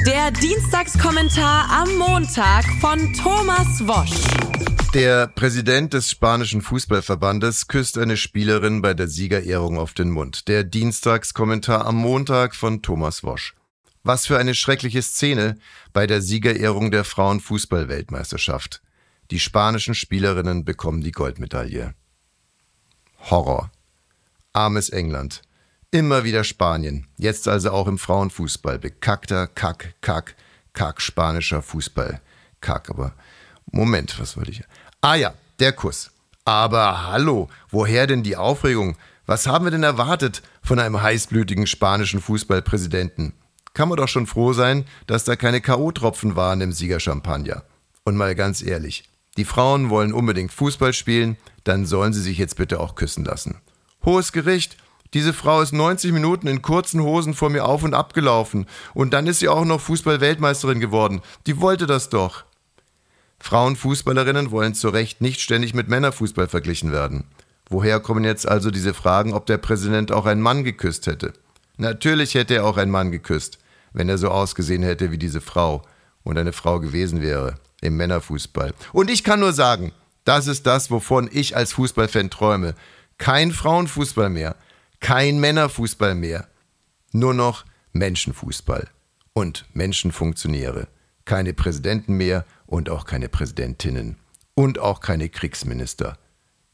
Der 0.00 0.30
Dienstagskommentar 0.32 1.70
am 1.70 1.96
Montag 1.96 2.64
von 2.80 3.12
Thomas 3.14 3.86
Wosch. 3.86 4.92
Der 4.92 5.28
Präsident 5.28 5.94
des 5.94 6.10
spanischen 6.10 6.60
Fußballverbandes 6.60 7.68
küsst 7.68 7.96
eine 7.96 8.16
Spielerin 8.16 8.82
bei 8.82 8.92
der 8.92 9.08
Siegerehrung 9.08 9.78
auf 9.78 9.94
den 9.94 10.10
Mund. 10.10 10.48
Der 10.48 10.64
Dienstagskommentar 10.64 11.86
am 11.86 11.96
Montag 11.96 12.54
von 12.56 12.82
Thomas 12.82 13.22
Wosch. 13.22 13.54
Was 14.02 14.26
für 14.26 14.36
eine 14.36 14.54
schreckliche 14.54 15.00
Szene 15.00 15.56
bei 15.92 16.06
der 16.06 16.20
Siegerehrung 16.20 16.90
der 16.90 17.04
Frauenfußball-Weltmeisterschaft. 17.04 18.82
Die 19.30 19.40
spanischen 19.40 19.94
Spielerinnen 19.94 20.64
bekommen 20.64 21.02
die 21.02 21.12
Goldmedaille. 21.12 21.94
Horror. 23.30 23.70
Armes 24.52 24.90
England. 24.90 25.40
Immer 25.94 26.24
wieder 26.24 26.42
Spanien. 26.42 27.06
Jetzt 27.18 27.46
also 27.46 27.70
auch 27.70 27.86
im 27.86 27.98
Frauenfußball. 27.98 28.80
Bekackter 28.80 29.46
Kack, 29.46 29.94
Kack, 30.00 30.34
Kack, 30.72 31.00
spanischer 31.00 31.62
Fußball. 31.62 32.20
Kack, 32.60 32.90
aber 32.90 33.12
Moment, 33.70 34.18
was 34.18 34.36
wollte 34.36 34.50
ich? 34.50 34.64
Ah 35.02 35.14
ja, 35.14 35.34
der 35.60 35.70
Kuss. 35.70 36.10
Aber 36.44 37.06
hallo, 37.06 37.48
woher 37.70 38.08
denn 38.08 38.24
die 38.24 38.34
Aufregung? 38.36 38.96
Was 39.24 39.46
haben 39.46 39.66
wir 39.66 39.70
denn 39.70 39.84
erwartet 39.84 40.42
von 40.64 40.80
einem 40.80 41.00
heißblütigen 41.00 41.68
spanischen 41.68 42.20
Fußballpräsidenten? 42.20 43.32
Kann 43.72 43.88
man 43.88 43.96
doch 43.96 44.08
schon 44.08 44.26
froh 44.26 44.52
sein, 44.52 44.86
dass 45.06 45.22
da 45.22 45.36
keine 45.36 45.60
K.O.-Tropfen 45.60 46.34
waren 46.34 46.60
im 46.60 46.72
Siegerchampagner. 46.72 47.62
Und 48.02 48.16
mal 48.16 48.34
ganz 48.34 48.62
ehrlich, 48.62 49.04
die 49.36 49.44
Frauen 49.44 49.90
wollen 49.90 50.12
unbedingt 50.12 50.52
Fußball 50.52 50.92
spielen, 50.92 51.36
dann 51.62 51.86
sollen 51.86 52.12
sie 52.12 52.22
sich 52.22 52.38
jetzt 52.38 52.56
bitte 52.56 52.80
auch 52.80 52.96
küssen 52.96 53.24
lassen. 53.24 53.60
Hohes 54.04 54.32
Gericht, 54.32 54.76
diese 55.14 55.32
Frau 55.32 55.60
ist 55.60 55.72
90 55.72 56.12
Minuten 56.12 56.48
in 56.48 56.60
kurzen 56.60 57.00
Hosen 57.02 57.34
vor 57.34 57.48
mir 57.48 57.64
auf 57.64 57.82
und 57.84 57.94
ab 57.94 58.12
gelaufen 58.12 58.66
und 58.92 59.14
dann 59.14 59.26
ist 59.26 59.38
sie 59.38 59.48
auch 59.48 59.64
noch 59.64 59.80
Fußball-Weltmeisterin 59.80 60.80
geworden. 60.80 61.22
Die 61.46 61.60
wollte 61.60 61.86
das 61.86 62.10
doch. 62.10 62.44
Frauenfußballerinnen 63.38 64.50
wollen 64.50 64.74
zu 64.74 64.88
Recht 64.88 65.20
nicht 65.20 65.40
ständig 65.40 65.72
mit 65.72 65.88
Männerfußball 65.88 66.48
verglichen 66.48 66.92
werden. 66.92 67.24
Woher 67.68 68.00
kommen 68.00 68.24
jetzt 68.24 68.46
also 68.48 68.70
diese 68.70 68.92
Fragen, 68.94 69.32
ob 69.32 69.46
der 69.46 69.58
Präsident 69.58 70.12
auch 70.12 70.26
einen 70.26 70.40
Mann 70.40 70.64
geküsst 70.64 71.06
hätte? 71.06 71.32
Natürlich 71.76 72.34
hätte 72.34 72.54
er 72.54 72.66
auch 72.66 72.76
einen 72.76 72.90
Mann 72.90 73.10
geküsst, 73.10 73.58
wenn 73.92 74.08
er 74.08 74.18
so 74.18 74.28
ausgesehen 74.30 74.82
hätte 74.82 75.10
wie 75.12 75.18
diese 75.18 75.40
Frau 75.40 75.82
und 76.24 76.38
eine 76.38 76.52
Frau 76.52 76.80
gewesen 76.80 77.22
wäre 77.22 77.54
im 77.80 77.96
Männerfußball. 77.96 78.72
Und 78.92 79.10
ich 79.10 79.24
kann 79.24 79.40
nur 79.40 79.52
sagen, 79.52 79.92
das 80.24 80.46
ist 80.46 80.66
das, 80.66 80.90
wovon 80.90 81.28
ich 81.30 81.56
als 81.56 81.74
Fußballfan 81.74 82.30
träume. 82.30 82.74
Kein 83.18 83.52
Frauenfußball 83.52 84.30
mehr, 84.30 84.56
kein 85.04 85.38
Männerfußball 85.38 86.14
mehr, 86.14 86.48
nur 87.12 87.34
noch 87.34 87.66
Menschenfußball 87.92 88.88
und 89.34 89.66
Menschenfunktionäre. 89.74 90.88
Keine 91.26 91.52
Präsidenten 91.52 92.14
mehr 92.14 92.46
und 92.64 92.88
auch 92.88 93.04
keine 93.04 93.28
Präsidentinnen 93.28 94.16
und 94.54 94.78
auch 94.78 95.00
keine 95.00 95.28
Kriegsminister. 95.28 96.16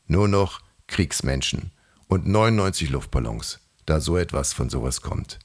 Nur 0.06 0.28
noch 0.28 0.60
Kriegsmenschen 0.86 1.72
und 2.06 2.28
99 2.28 2.90
Luftballons, 2.90 3.58
da 3.84 4.00
so 4.00 4.16
etwas 4.16 4.52
von 4.52 4.70
sowas 4.70 5.00
kommt. 5.00 5.40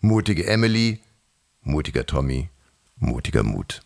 Mutige 0.00 0.44
Emily, 0.46 1.00
mutiger 1.62 2.04
Tommy, 2.04 2.50
mutiger 2.96 3.44
Mut. 3.44 3.80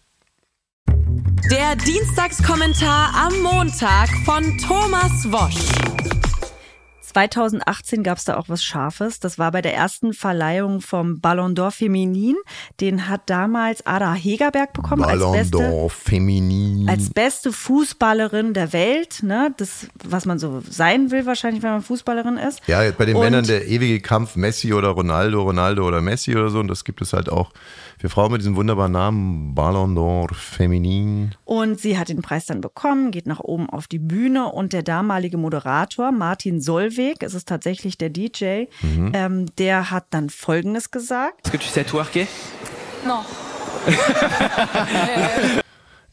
Der 0.88 1.76
Dienstagskommentar 1.76 3.14
am 3.14 3.42
Montag 3.42 4.08
von 4.24 4.58
Thomas 4.58 5.30
Wosch. 5.30 5.79
2018 7.10 8.02
gab 8.02 8.18
es 8.18 8.24
da 8.24 8.36
auch 8.36 8.48
was 8.48 8.62
Scharfes. 8.62 9.20
Das 9.20 9.38
war 9.38 9.50
bei 9.52 9.62
der 9.62 9.74
ersten 9.74 10.12
Verleihung 10.12 10.80
vom 10.80 11.20
Ballon 11.20 11.54
d'Or 11.54 11.70
Feminin. 11.70 12.36
Den 12.80 13.08
hat 13.08 13.22
damals 13.26 13.84
Ada 13.86 14.14
Hegerberg 14.14 14.72
bekommen 14.72 15.02
Ballon 15.02 15.34
als 15.36 15.50
beste 15.50 15.58
d'Or 15.58 15.90
Feminin. 15.90 16.88
als 16.88 17.10
beste 17.10 17.52
Fußballerin 17.52 18.54
der 18.54 18.72
Welt, 18.72 19.22
ne? 19.22 19.52
Das, 19.56 19.88
was 20.04 20.24
man 20.26 20.38
so 20.38 20.62
sein 20.68 21.10
will, 21.10 21.26
wahrscheinlich, 21.26 21.62
wenn 21.62 21.70
man 21.72 21.82
Fußballerin 21.82 22.36
ist. 22.36 22.60
Ja, 22.66 22.80
bei 22.92 23.04
den 23.06 23.16
Und- 23.16 23.22
Männern 23.24 23.44
der 23.44 23.66
ewige 23.66 24.00
Kampf 24.00 24.36
Messi 24.36 24.72
oder 24.72 24.88
Ronaldo, 24.90 25.42
Ronaldo 25.42 25.86
oder 25.86 26.00
Messi 26.00 26.32
oder 26.36 26.50
so. 26.50 26.60
Und 26.60 26.68
das 26.68 26.84
gibt 26.84 27.00
es 27.02 27.12
halt 27.12 27.28
auch 27.30 27.52
für 27.98 28.08
Frauen 28.08 28.32
mit 28.32 28.40
diesem 28.40 28.56
wunderbaren 28.56 28.92
Namen 28.92 29.54
Ballon 29.54 29.96
d'Or 29.96 30.32
Feminin. 30.34 31.34
Und 31.44 31.80
sie 31.80 31.98
hat 31.98 32.08
den 32.08 32.22
Preis 32.22 32.46
dann 32.46 32.60
bekommen, 32.60 33.10
geht 33.10 33.26
nach 33.26 33.40
oben 33.40 33.68
auf 33.68 33.88
die 33.88 33.98
Bühne 33.98 34.46
und 34.52 34.72
der 34.72 34.82
damalige 34.82 35.36
Moderator 35.36 36.12
Martin 36.12 36.60
Solveig, 37.00 37.22
es 37.22 37.34
ist 37.34 37.48
tatsächlich 37.48 37.98
der 37.98 38.10
DJ, 38.10 38.64
Mhm. 38.82 39.12
ähm, 39.14 39.46
der 39.56 39.90
hat 39.90 40.06
dann 40.10 40.30
Folgendes 40.30 40.90
gesagt. 40.90 41.46
Est-ce 41.46 41.52
que 41.52 41.58
tu 41.58 41.68
sais 41.68 41.84
twerker 41.86 42.26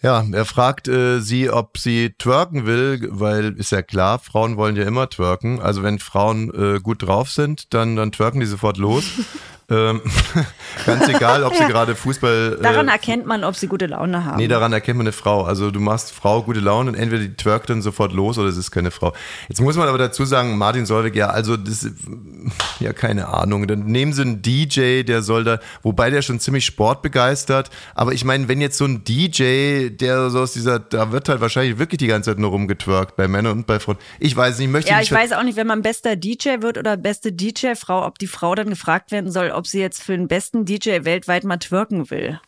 Ja, 0.03 0.24
er 0.32 0.46
fragt 0.46 0.88
äh, 0.88 1.20
sie, 1.20 1.50
ob 1.50 1.77
sie 1.79 2.13
twerken 2.20 2.65
will, 2.67 3.08
weil 3.12 3.53
ist 3.58 3.72
ja 3.72 3.82
klar, 3.82 4.20
Frauen 4.20 4.56
wollen 4.56 4.75
ja 4.75 4.84
immer 4.84 5.10
twerken. 5.10 5.60
Also 5.60 5.82
wenn 5.82 5.98
Frauen 5.98 6.51
äh, 6.53 6.79
gut 6.79 7.01
drauf 7.01 7.32
sind, 7.32 7.74
dann, 7.74 7.96
dann 7.96 8.12
twerken 8.12 8.39
die 8.39 8.46
sofort 8.46 8.77
los. 8.77 9.03
ähm, 9.70 10.02
ganz 10.86 11.10
egal, 11.10 11.44
ob 11.44 11.54
sie 11.54 11.62
Ja. 11.64 11.68
gerade 11.68 11.96
Fußball. 11.96 12.60
Daran 12.62 12.88
äh, 12.88 12.92
erkennt 12.92 13.26
man, 13.26 13.44
ob 13.44 13.56
sie 13.56 13.68
gute 13.68 13.88
Laune 13.88 14.24
haben. 14.24 14.38
Nee, 14.38 14.48
daran 14.48 14.72
erkennt 14.72 14.98
man 14.98 15.08
eine 15.08 15.12
Frau. 15.12 15.44
Also 15.44 15.72
du 15.72 15.80
machst 15.82 16.12
Frau 16.14 16.42
gute 16.44 16.62
Laune 16.62 16.92
und 16.92 16.96
entweder 16.96 17.24
die 17.24 17.36
twerkt 17.36 17.70
dann 17.70 17.82
sofort 17.82 18.14
los 18.14 18.38
oder 18.38 18.48
es 18.48 18.56
ist 18.56 18.72
keine 18.72 18.92
Frau. 18.92 19.14
Jetzt 19.50 19.60
muss 19.60 19.76
man 19.76 19.90
aber 19.90 19.98
dazu 19.98 20.24
sagen, 20.24 20.58
Martin 20.58 20.86
Solveig, 20.86 21.16
ja, 21.16 21.28
also 21.30 21.58
das, 21.58 21.86
ja, 22.80 22.94
keine 22.94 23.28
Ahnung. 23.28 23.68
Dann 23.68 23.86
nehmen 23.86 24.14
sie 24.14 24.22
einen 24.22 24.42
DJ, 24.42 25.04
der 25.04 25.22
soll 25.22 25.44
da, 25.44 25.60
wobei 25.84 26.10
der 26.12 26.22
schon 26.22 26.40
ziemlich 26.40 26.66
sportbegeistert. 26.66 27.70
Aber 27.94 28.14
ich 28.14 28.24
meine, 28.24 28.48
wenn 28.48 28.62
jetzt 28.62 28.78
so 28.78 28.86
ein 28.86 29.04
DJ, 29.04 29.90
der 29.90 30.30
so 30.30 30.40
aus 30.40 30.54
dieser, 30.54 30.80
da 30.80 31.12
wird 31.12 31.28
halt 31.28 31.42
wahrscheinlich 31.42 31.78
wirklich 31.78 31.98
die 32.00 32.08
ganze 32.08 32.32
Zeit 32.32 32.40
nur 32.40 32.52
rumgetwerkt, 32.52 33.16
bei 33.18 33.28
Männern 33.28 33.60
und 33.60 33.68
bei 33.68 33.80
Frauen. 33.80 33.98
Ich 34.20 34.36
weiß 34.36 34.60
nicht, 34.60 34.68
ich 34.68 34.72
möchte 34.72 34.92
ja, 34.92 35.00
nicht 35.00 35.12
ich 35.12 35.18
weiß 35.18 35.34
auch 35.34 35.44
nicht, 35.44 35.58
wenn 35.58 35.68
man 35.68 35.82
bester 35.82 36.16
DJ 36.16 36.62
wird 36.62 36.78
oder 36.78 36.96
beste 36.96 37.32
DJ-Frau, 37.34 38.06
ob 38.06 38.18
die 38.20 38.28
Frau 38.28 38.56
dann 38.56 38.70
gefragt 38.70 39.12
werden 39.12 39.30
soll, 39.32 39.52
ob 39.58 39.68
sie 39.68 39.80
jetzt 39.80 40.04
für 40.04 40.16
den 40.16 40.28
besten 40.28 40.66
DJ 40.66 41.04
weltweit 41.04 41.44
mal 41.44 41.58
twerken 41.58 42.10
will. 42.10 42.40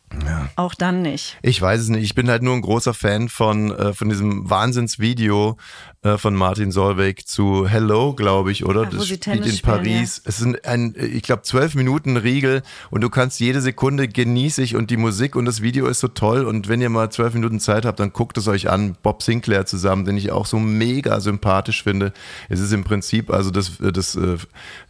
Auch 0.56 0.74
dann 0.74 1.02
nicht. 1.02 1.38
Ich 1.42 1.62
weiß 1.62 1.82
es 1.82 1.90
nicht. 1.90 2.04
Ich 2.04 2.16
bin 2.16 2.30
halt 2.30 2.42
nur 2.42 2.56
ein 2.56 2.62
großer 2.62 2.94
Fan 2.94 3.30
von, 3.30 3.72
äh, 3.72 3.94
von 3.94 4.10
diesem 4.10 4.50
Wahnsinnsvideo 4.50 5.58
äh, 6.02 6.18
von 6.18 6.34
Martin 6.34 6.72
Solveig 6.72 7.28
zu 7.28 7.68
Hello, 7.68 8.14
glaube 8.14 8.52
ich, 8.52 8.66
oder? 8.66 8.84
Ja, 8.84 8.90
das 8.90 9.08
spielt 9.08 9.28
in 9.28 9.44
spielen, 9.44 9.62
Paris. 9.62 10.22
Es 10.24 10.38
sind 10.38 10.66
ein, 10.66 10.96
ich 10.98 11.24
glaube, 11.24 11.42
zwölf 11.42 11.76
Minuten 11.76 12.16
Riegel 12.16 12.64
und 12.90 13.02
du 13.02 13.10
kannst 13.10 13.40
jede 13.40 13.60
Sekunde 13.60 14.08
genieße 14.08 14.62
ich 14.62 14.76
und 14.76 14.92
die 14.92 14.98
Musik 14.98 15.36
und 15.36 15.46
das 15.46 15.62
Video 15.62 15.88
ist 15.88 16.00
so 16.00 16.08
toll. 16.08 16.46
Und 16.46 16.70
wenn 16.70 16.80
ihr 16.82 16.90
mal 16.90 17.12
zwölf 17.12 17.34
Minuten 17.34 17.60
Zeit 17.60 17.86
habt, 17.86 18.00
dann 18.00 18.14
guckt 18.14 18.38
es 18.38 18.48
euch 18.48 18.70
an. 18.70 18.96
Bob 19.04 19.22
Sinclair 19.24 19.66
zusammen, 19.66 20.06
den 20.06 20.16
ich 20.16 20.32
auch 20.32 20.46
so 20.46 20.58
mega 20.58 21.20
sympathisch 21.20 21.84
finde. 21.84 22.14
Es 22.48 22.62
ist 22.62 22.72
im 22.72 22.84
Prinzip, 22.84 23.30
also 23.30 23.52
das, 23.52 23.80
äh, 23.82 23.92
das 23.92 24.16
äh, 24.16 24.38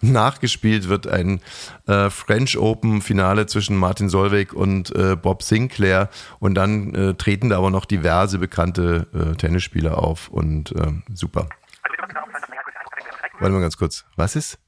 nachgespielt 0.02 0.90
wird 0.90 1.08
ein 1.08 1.42
äh, 1.88 2.12
French 2.12 2.58
Open 2.58 3.02
Finale 3.02 3.48
zwischen 3.48 3.76
Martin 3.76 4.10
Solveig 4.10 4.54
und 4.54 4.96
äh, 4.96 5.09
Bob 5.16 5.44
Sinclair 5.44 6.10
und 6.40 6.56
dann 6.56 6.94
äh, 6.94 7.14
treten 7.16 7.50
da 7.50 7.58
aber 7.58 7.72
noch 7.72 7.86
diverse 7.86 8.40
bekannte 8.40 9.08
äh, 9.14 9.36
Tennisspieler 9.36 9.98
auf 9.98 10.30
und 10.30 10.74
ähm, 10.76 11.04
super. 11.14 11.48
Warte 13.40 13.54
mal 13.54 13.62
ganz 13.62 13.78
kurz. 13.78 14.06
Was 14.16 14.36
ist? 14.36 14.60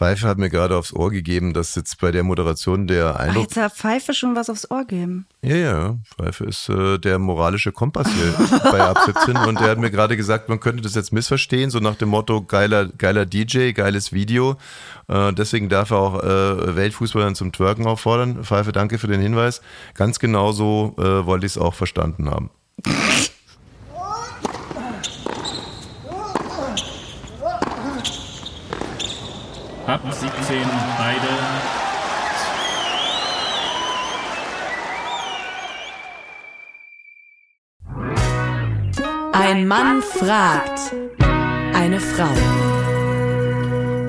Pfeife 0.00 0.26
hat 0.26 0.38
mir 0.38 0.48
gerade 0.48 0.78
aufs 0.78 0.94
Ohr 0.94 1.10
gegeben, 1.10 1.52
dass 1.52 1.74
jetzt 1.74 2.00
bei 2.00 2.10
der 2.10 2.22
Moderation 2.22 2.86
der 2.86 3.16
Ach, 3.16 3.20
Eindruck. 3.20 3.42
jetzt 3.42 3.58
hat 3.58 3.76
Pfeife 3.76 4.14
schon 4.14 4.34
was 4.34 4.48
aufs 4.48 4.70
Ohr 4.70 4.86
geben. 4.86 5.26
Ja, 5.42 5.56
ja, 5.56 5.98
Pfeife 6.16 6.44
ist 6.44 6.70
äh, 6.70 6.96
der 6.96 7.18
moralische 7.18 7.70
Kompass 7.70 8.08
hier 8.08 8.60
bei 8.72 8.80
Ab 8.80 8.96
17 9.04 9.36
und 9.36 9.60
der 9.60 9.68
hat 9.68 9.78
mir 9.78 9.90
gerade 9.90 10.16
gesagt, 10.16 10.48
man 10.48 10.58
könnte 10.58 10.82
das 10.82 10.94
jetzt 10.94 11.12
missverstehen, 11.12 11.68
so 11.68 11.80
nach 11.80 11.96
dem 11.96 12.08
Motto 12.08 12.40
geiler, 12.40 12.86
geiler 12.86 13.26
DJ, 13.26 13.72
geiles 13.72 14.10
Video. 14.10 14.56
Äh, 15.08 15.34
deswegen 15.34 15.68
darf 15.68 15.90
er 15.90 15.98
auch 15.98 16.24
äh, 16.24 16.76
Weltfußballern 16.76 17.34
zum 17.34 17.52
Twerken 17.52 17.86
auffordern. 17.86 18.42
Pfeife, 18.42 18.72
danke 18.72 18.96
für 18.96 19.08
den 19.08 19.20
Hinweis. 19.20 19.60
Ganz 19.92 20.18
genau 20.18 20.52
so 20.52 20.94
äh, 20.96 21.26
wollte 21.26 21.44
ich 21.44 21.52
es 21.52 21.58
auch 21.58 21.74
verstanden 21.74 22.30
haben. 22.30 22.48
Ab 29.90 30.02
17 30.08 30.62
beide. 30.98 31.26
Ein 39.32 39.66
Mann 39.66 40.00
fragt. 40.00 40.94
Eine 41.74 41.98
Frau. 41.98 42.28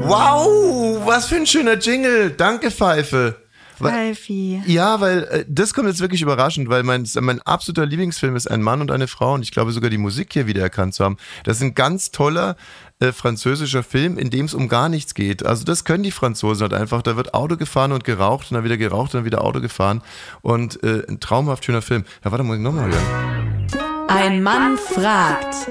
Wow, 0.02 1.04
was 1.04 1.26
für 1.26 1.38
ein 1.38 1.48
schöner 1.48 1.80
Jingle. 1.80 2.30
Danke, 2.30 2.70
Pfeife. 2.70 3.41
Pfeifi. 3.90 4.62
Ja, 4.66 5.02
weil 5.02 5.24
äh, 5.24 5.46
das 5.48 5.74
kommt 5.74 5.88
jetzt 5.88 6.02
wirklich 6.02 6.22
überraschend, 6.22 6.70
weil 6.70 6.84
mein, 6.84 7.08
mein 7.20 7.42
absoluter 7.42 7.86
Lieblingsfilm 7.86 8.36
ist 8.36 8.50
Ein 8.50 8.62
Mann 8.62 8.82
und 8.82 8.92
eine 8.92 9.08
Frau 9.08 9.34
und 9.34 9.44
ich 9.44 9.52
glaube 9.52 9.72
sogar 9.72 9.90
die 9.90 9.98
Musik 9.98 10.34
hier 10.34 10.48
wiedererkannt 10.48 10.94
zu 10.94 11.04
haben. 11.04 11.18
Das 11.44 11.58
ist 11.58 11.64
ein 11.64 11.76
ganz 11.76 12.12
toller 12.12 12.56
äh, 13.00 13.12
französischer 13.12 13.84
Film, 13.84 14.18
in 14.18 14.30
dem 14.30 14.46
es 14.46 14.54
um 14.54 14.68
gar 14.68 14.88
nichts 14.88 15.14
geht. 15.14 15.46
Also 15.46 15.64
das 15.64 15.84
können 15.84 16.04
die 16.04 16.12
Franzosen 16.12 16.62
halt 16.62 16.74
einfach. 16.74 17.02
Da 17.02 17.18
wird 17.18 17.34
Auto 17.34 17.58
gefahren 17.58 17.92
und 17.92 18.04
geraucht 18.04 18.52
und 18.52 18.56
dann 18.56 18.64
wieder 18.64 18.78
geraucht 18.78 19.14
und 19.14 19.20
dann 19.20 19.26
wieder 19.26 19.44
Auto 19.44 19.60
gefahren 19.60 20.02
und 20.42 20.84
äh, 20.84 21.04
ein 21.10 21.20
traumhaft 21.20 21.66
schöner 21.66 21.82
Film. 21.82 22.04
Ja, 22.24 22.32
warte, 22.32 22.44
muss 22.44 22.58
ich 22.58 22.62
nochmal 22.62 22.92
hören. 22.92 23.68
Ein 24.08 24.44
Mann 24.44 24.78
fragt. 24.78 25.70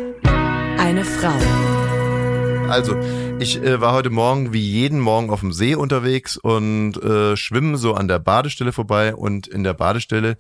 Eine 0.79 1.05
Frau. 1.05 1.35
Also, 2.69 2.97
ich 3.41 3.57
äh, 3.63 3.81
war 3.81 3.95
heute 3.95 4.11
Morgen 4.11 4.53
wie 4.53 4.61
jeden 4.61 5.01
Morgen 5.01 5.31
auf 5.31 5.41
dem 5.41 5.53
See 5.53 5.75
unterwegs 5.75 6.37
und 6.37 7.03
äh, 7.03 7.37
schwimme 7.37 7.79
so 7.79 7.95
an 7.95 8.07
der 8.07 8.19
Badestelle 8.19 8.73
vorbei 8.73 9.15
und 9.15 9.47
in 9.47 9.65
der 9.65 9.73
Badestelle 9.73 10.37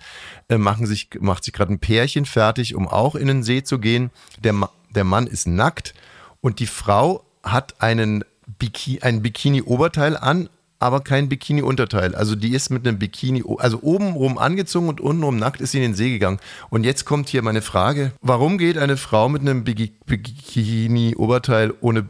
äh, 0.48 0.58
machen 0.58 0.84
sich, 0.86 1.08
macht 1.18 1.44
sich 1.44 1.54
gerade 1.54 1.72
ein 1.72 1.78
Pärchen 1.78 2.26
fertig, 2.26 2.74
um 2.74 2.86
auch 2.86 3.14
in 3.14 3.26
den 3.26 3.42
See 3.42 3.62
zu 3.62 3.78
gehen. 3.78 4.10
Der, 4.44 4.52
Ma 4.52 4.70
der 4.90 5.04
Mann 5.04 5.26
ist 5.26 5.46
nackt 5.46 5.94
und 6.40 6.58
die 6.58 6.66
Frau 6.66 7.24
hat 7.42 7.80
einen 7.80 8.24
Biki 8.58 9.00
ein 9.00 9.22
Bikini-Oberteil 9.22 10.16
an, 10.16 10.50
aber 10.81 11.01
kein 11.03 11.29
Bikini-Unterteil. 11.29 12.14
Also 12.14 12.35
die 12.35 12.55
ist 12.55 12.71
mit 12.71 12.87
einem 12.88 12.99
Bikini, 12.99 13.45
also 13.59 13.81
obenrum 13.83 14.38
angezogen 14.38 14.88
und 14.88 15.01
untenrum 15.01 15.37
nackt 15.37 15.61
ist 15.61 15.73
sie 15.73 15.77
in 15.79 15.83
den 15.83 15.95
See 15.95 16.11
gegangen. 16.11 16.40
Und 16.71 16.85
jetzt 16.85 17.05
kommt 17.05 17.29
hier 17.29 17.43
meine 17.43 17.62
Frage. 17.62 18.12
Warum 18.23 18.59
geht 18.59 18.79
eine 18.79 18.97
Frau 18.97 19.29
mit 19.29 19.43
einem 19.43 19.62
Biki- 19.62 19.93
Bikini-Oberteil 20.07 21.75
ohne... 21.81 22.09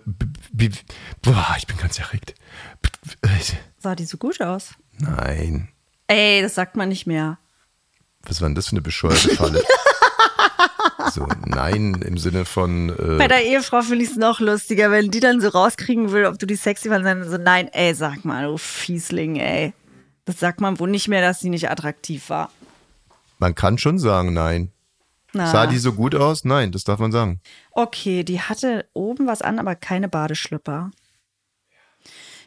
B 0.53 0.71
Boah, 1.23 1.55
ich 1.59 1.67
bin 1.67 1.77
ganz 1.77 1.99
erregt. 1.99 2.35
Sah 3.79 3.95
die 3.95 4.05
so 4.05 4.17
gut 4.17 4.41
aus? 4.41 4.71
Nein. 4.99 5.69
Ey, 6.07 6.41
das 6.43 6.55
sagt 6.55 6.77
man 6.77 6.89
nicht 6.89 7.07
mehr. 7.07 7.39
Was 8.23 8.41
war 8.41 8.49
denn 8.49 8.55
das 8.55 8.67
für 8.69 8.73
eine 8.73 8.83
bescheuerte 8.83 9.31
Falle? 9.31 9.63
so, 11.11 11.27
nein, 11.47 11.95
im 12.05 12.19
Sinne 12.19 12.45
von... 12.45 12.95
Bei 12.97 13.25
Äh, 13.25 13.29
der 13.29 13.45
Ehefrau 13.45 13.83
finde 13.83 14.05
ich 14.05 14.11
es 14.11 14.17
noch 14.17 14.41
lustiger, 14.41 14.91
wenn 14.91 15.11
die 15.11 15.21
dann 15.21 15.41
so 15.41 15.49
rauskriegen 15.49 16.13
will, 16.13 16.27
ob 16.27 16.39
du 16.39 16.47
die 16.47 16.57
sexy 16.57 16.89
fandest, 16.89 17.07
dann 17.07 17.31
so, 17.31 17.37
nein, 17.39 17.69
ey, 17.73 17.95
sag 17.95 18.25
mal, 18.25 18.45
du 18.47 18.57
Fiesling, 18.57 19.37
ey. 19.37 19.73
Das 20.25 20.39
sagt 20.39 20.61
man 20.61 20.79
wohl 20.79 20.91
nicht 20.91 21.09
mehr, 21.09 21.23
dass 21.23 21.41
sie 21.41 21.51
nicht 21.51 21.71
attraktiv 21.71 22.31
war. 22.31 22.51
man 23.39 23.55
kann 23.55 23.79
schon 23.79 23.99
sagen, 23.99 24.33
nein. 24.33 24.71
Na. 25.33 25.47
Sah 25.47 25.67
die 25.67 25.79
so 25.79 25.93
gut 25.93 26.15
aus? 26.15 26.45
Nein, 26.45 26.73
das 26.73 26.85
darf 26.85 26.99
man 26.99 27.13
sagen. 27.13 27.41
Okay, 27.71 28.25
die 28.25 28.41
hatte 28.41 28.87
oben 28.95 29.27
was 29.27 29.43
an, 29.43 29.59
aber 29.59 29.77
keine 29.77 30.09
Badeschlüpper. 30.09 30.91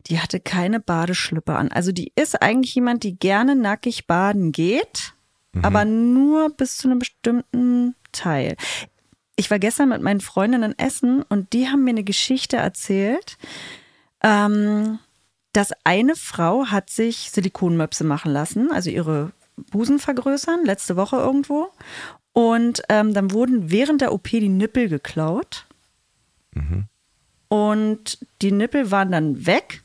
Die 0.08 0.20
hatte 0.20 0.42
keine 0.42 0.82
Badeschlüpper 0.82 1.58
an. 1.58 1.72
Also 1.72 1.94
die 1.94 2.12
ist 2.16 2.42
eigentlich 2.42 2.76
jemand, 2.76 3.04
die 3.04 3.18
gerne 3.18 3.56
nackig 3.56 4.06
baden 4.06 4.52
geht, 4.52 5.14
aber 5.62 5.86
nur 5.86 6.50
bis 6.50 6.78
zu 6.78 6.88
einem 6.88 7.00
bestimmten 7.00 7.96
Teil. 8.12 8.56
Ich 9.36 9.52
war 9.52 9.60
gestern 9.60 9.90
mit 9.90 10.02
meinen 10.02 10.22
Freundinnen 10.22 10.78
essen 10.78 11.24
und 11.24 11.54
die 11.54 11.68
haben 11.68 11.84
mir 11.84 11.92
eine 11.92 12.04
Geschichte 12.04 12.58
erzählt. 12.58 13.38
Ähm, 14.24 15.00
dass 15.54 15.72
eine 15.84 16.16
Frau 16.16 16.66
hat 16.66 16.90
sich 16.90 17.30
Silikonmöpse 17.30 18.04
machen 18.04 18.32
lassen, 18.32 18.72
also 18.72 18.90
ihre 18.90 19.32
Busen 19.56 20.00
vergrößern, 20.00 20.66
letzte 20.66 20.96
Woche 20.96 21.18
irgendwo. 21.18 21.72
Und 22.34 22.82
ähm, 22.90 23.14
dann 23.14 23.32
wurden 23.32 23.70
während 23.70 24.02
der 24.02 24.12
OP 24.12 24.30
die 24.30 24.50
Nippel 24.50 24.90
geklaut. 24.90 25.68
Und 27.48 28.26
die 28.42 28.52
Nippel 28.52 28.90
waren 28.90 29.12
dann 29.12 29.46
weg. 29.46 29.84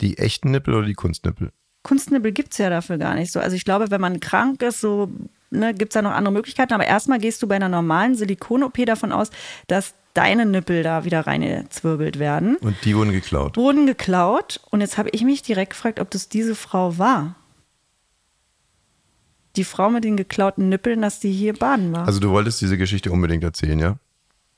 Die 0.00 0.18
echten 0.18 0.52
Nippel 0.52 0.74
oder 0.74 0.86
die 0.86 0.94
Kunstnippel? 0.94 1.50
Kunstnippel 1.88 2.32
gibt 2.32 2.52
es 2.52 2.58
ja 2.58 2.68
dafür 2.68 2.98
gar 2.98 3.14
nicht 3.14 3.32
so. 3.32 3.40
Also 3.40 3.56
ich 3.56 3.64
glaube, 3.64 3.90
wenn 3.90 4.00
man 4.00 4.20
krank 4.20 4.62
ist, 4.62 4.82
so 4.82 5.10
ne, 5.50 5.72
gibt 5.72 5.92
es 5.92 5.94
da 5.94 6.02
noch 6.02 6.10
andere 6.10 6.34
Möglichkeiten. 6.34 6.74
Aber 6.74 6.86
erstmal 6.86 7.18
gehst 7.18 7.42
du 7.42 7.48
bei 7.48 7.56
einer 7.56 7.70
normalen 7.70 8.14
Silikon-OP 8.14 8.84
davon 8.84 9.10
aus, 9.10 9.30
dass 9.68 9.94
deine 10.12 10.44
Nippel 10.44 10.82
da 10.82 11.06
wieder 11.06 11.26
reingezwirbelt 11.26 12.18
werden. 12.18 12.56
Und 12.56 12.76
die 12.84 12.94
wurden 12.94 13.12
geklaut. 13.12 13.56
Wurden 13.56 13.86
geklaut. 13.86 14.60
Und 14.70 14.82
jetzt 14.82 14.98
habe 14.98 15.08
ich 15.12 15.24
mich 15.24 15.40
direkt 15.40 15.70
gefragt, 15.70 15.98
ob 15.98 16.10
das 16.10 16.28
diese 16.28 16.54
Frau 16.54 16.98
war. 16.98 17.36
Die 19.56 19.64
Frau 19.64 19.88
mit 19.88 20.04
den 20.04 20.18
geklauten 20.18 20.68
Nippeln, 20.68 21.00
dass 21.00 21.20
die 21.20 21.32
hier 21.32 21.54
baden 21.54 21.92
war. 21.92 22.06
Also 22.06 22.20
du 22.20 22.28
wolltest 22.28 22.60
diese 22.60 22.76
Geschichte 22.76 23.10
unbedingt 23.10 23.42
erzählen, 23.44 23.78
ja? 23.78 23.96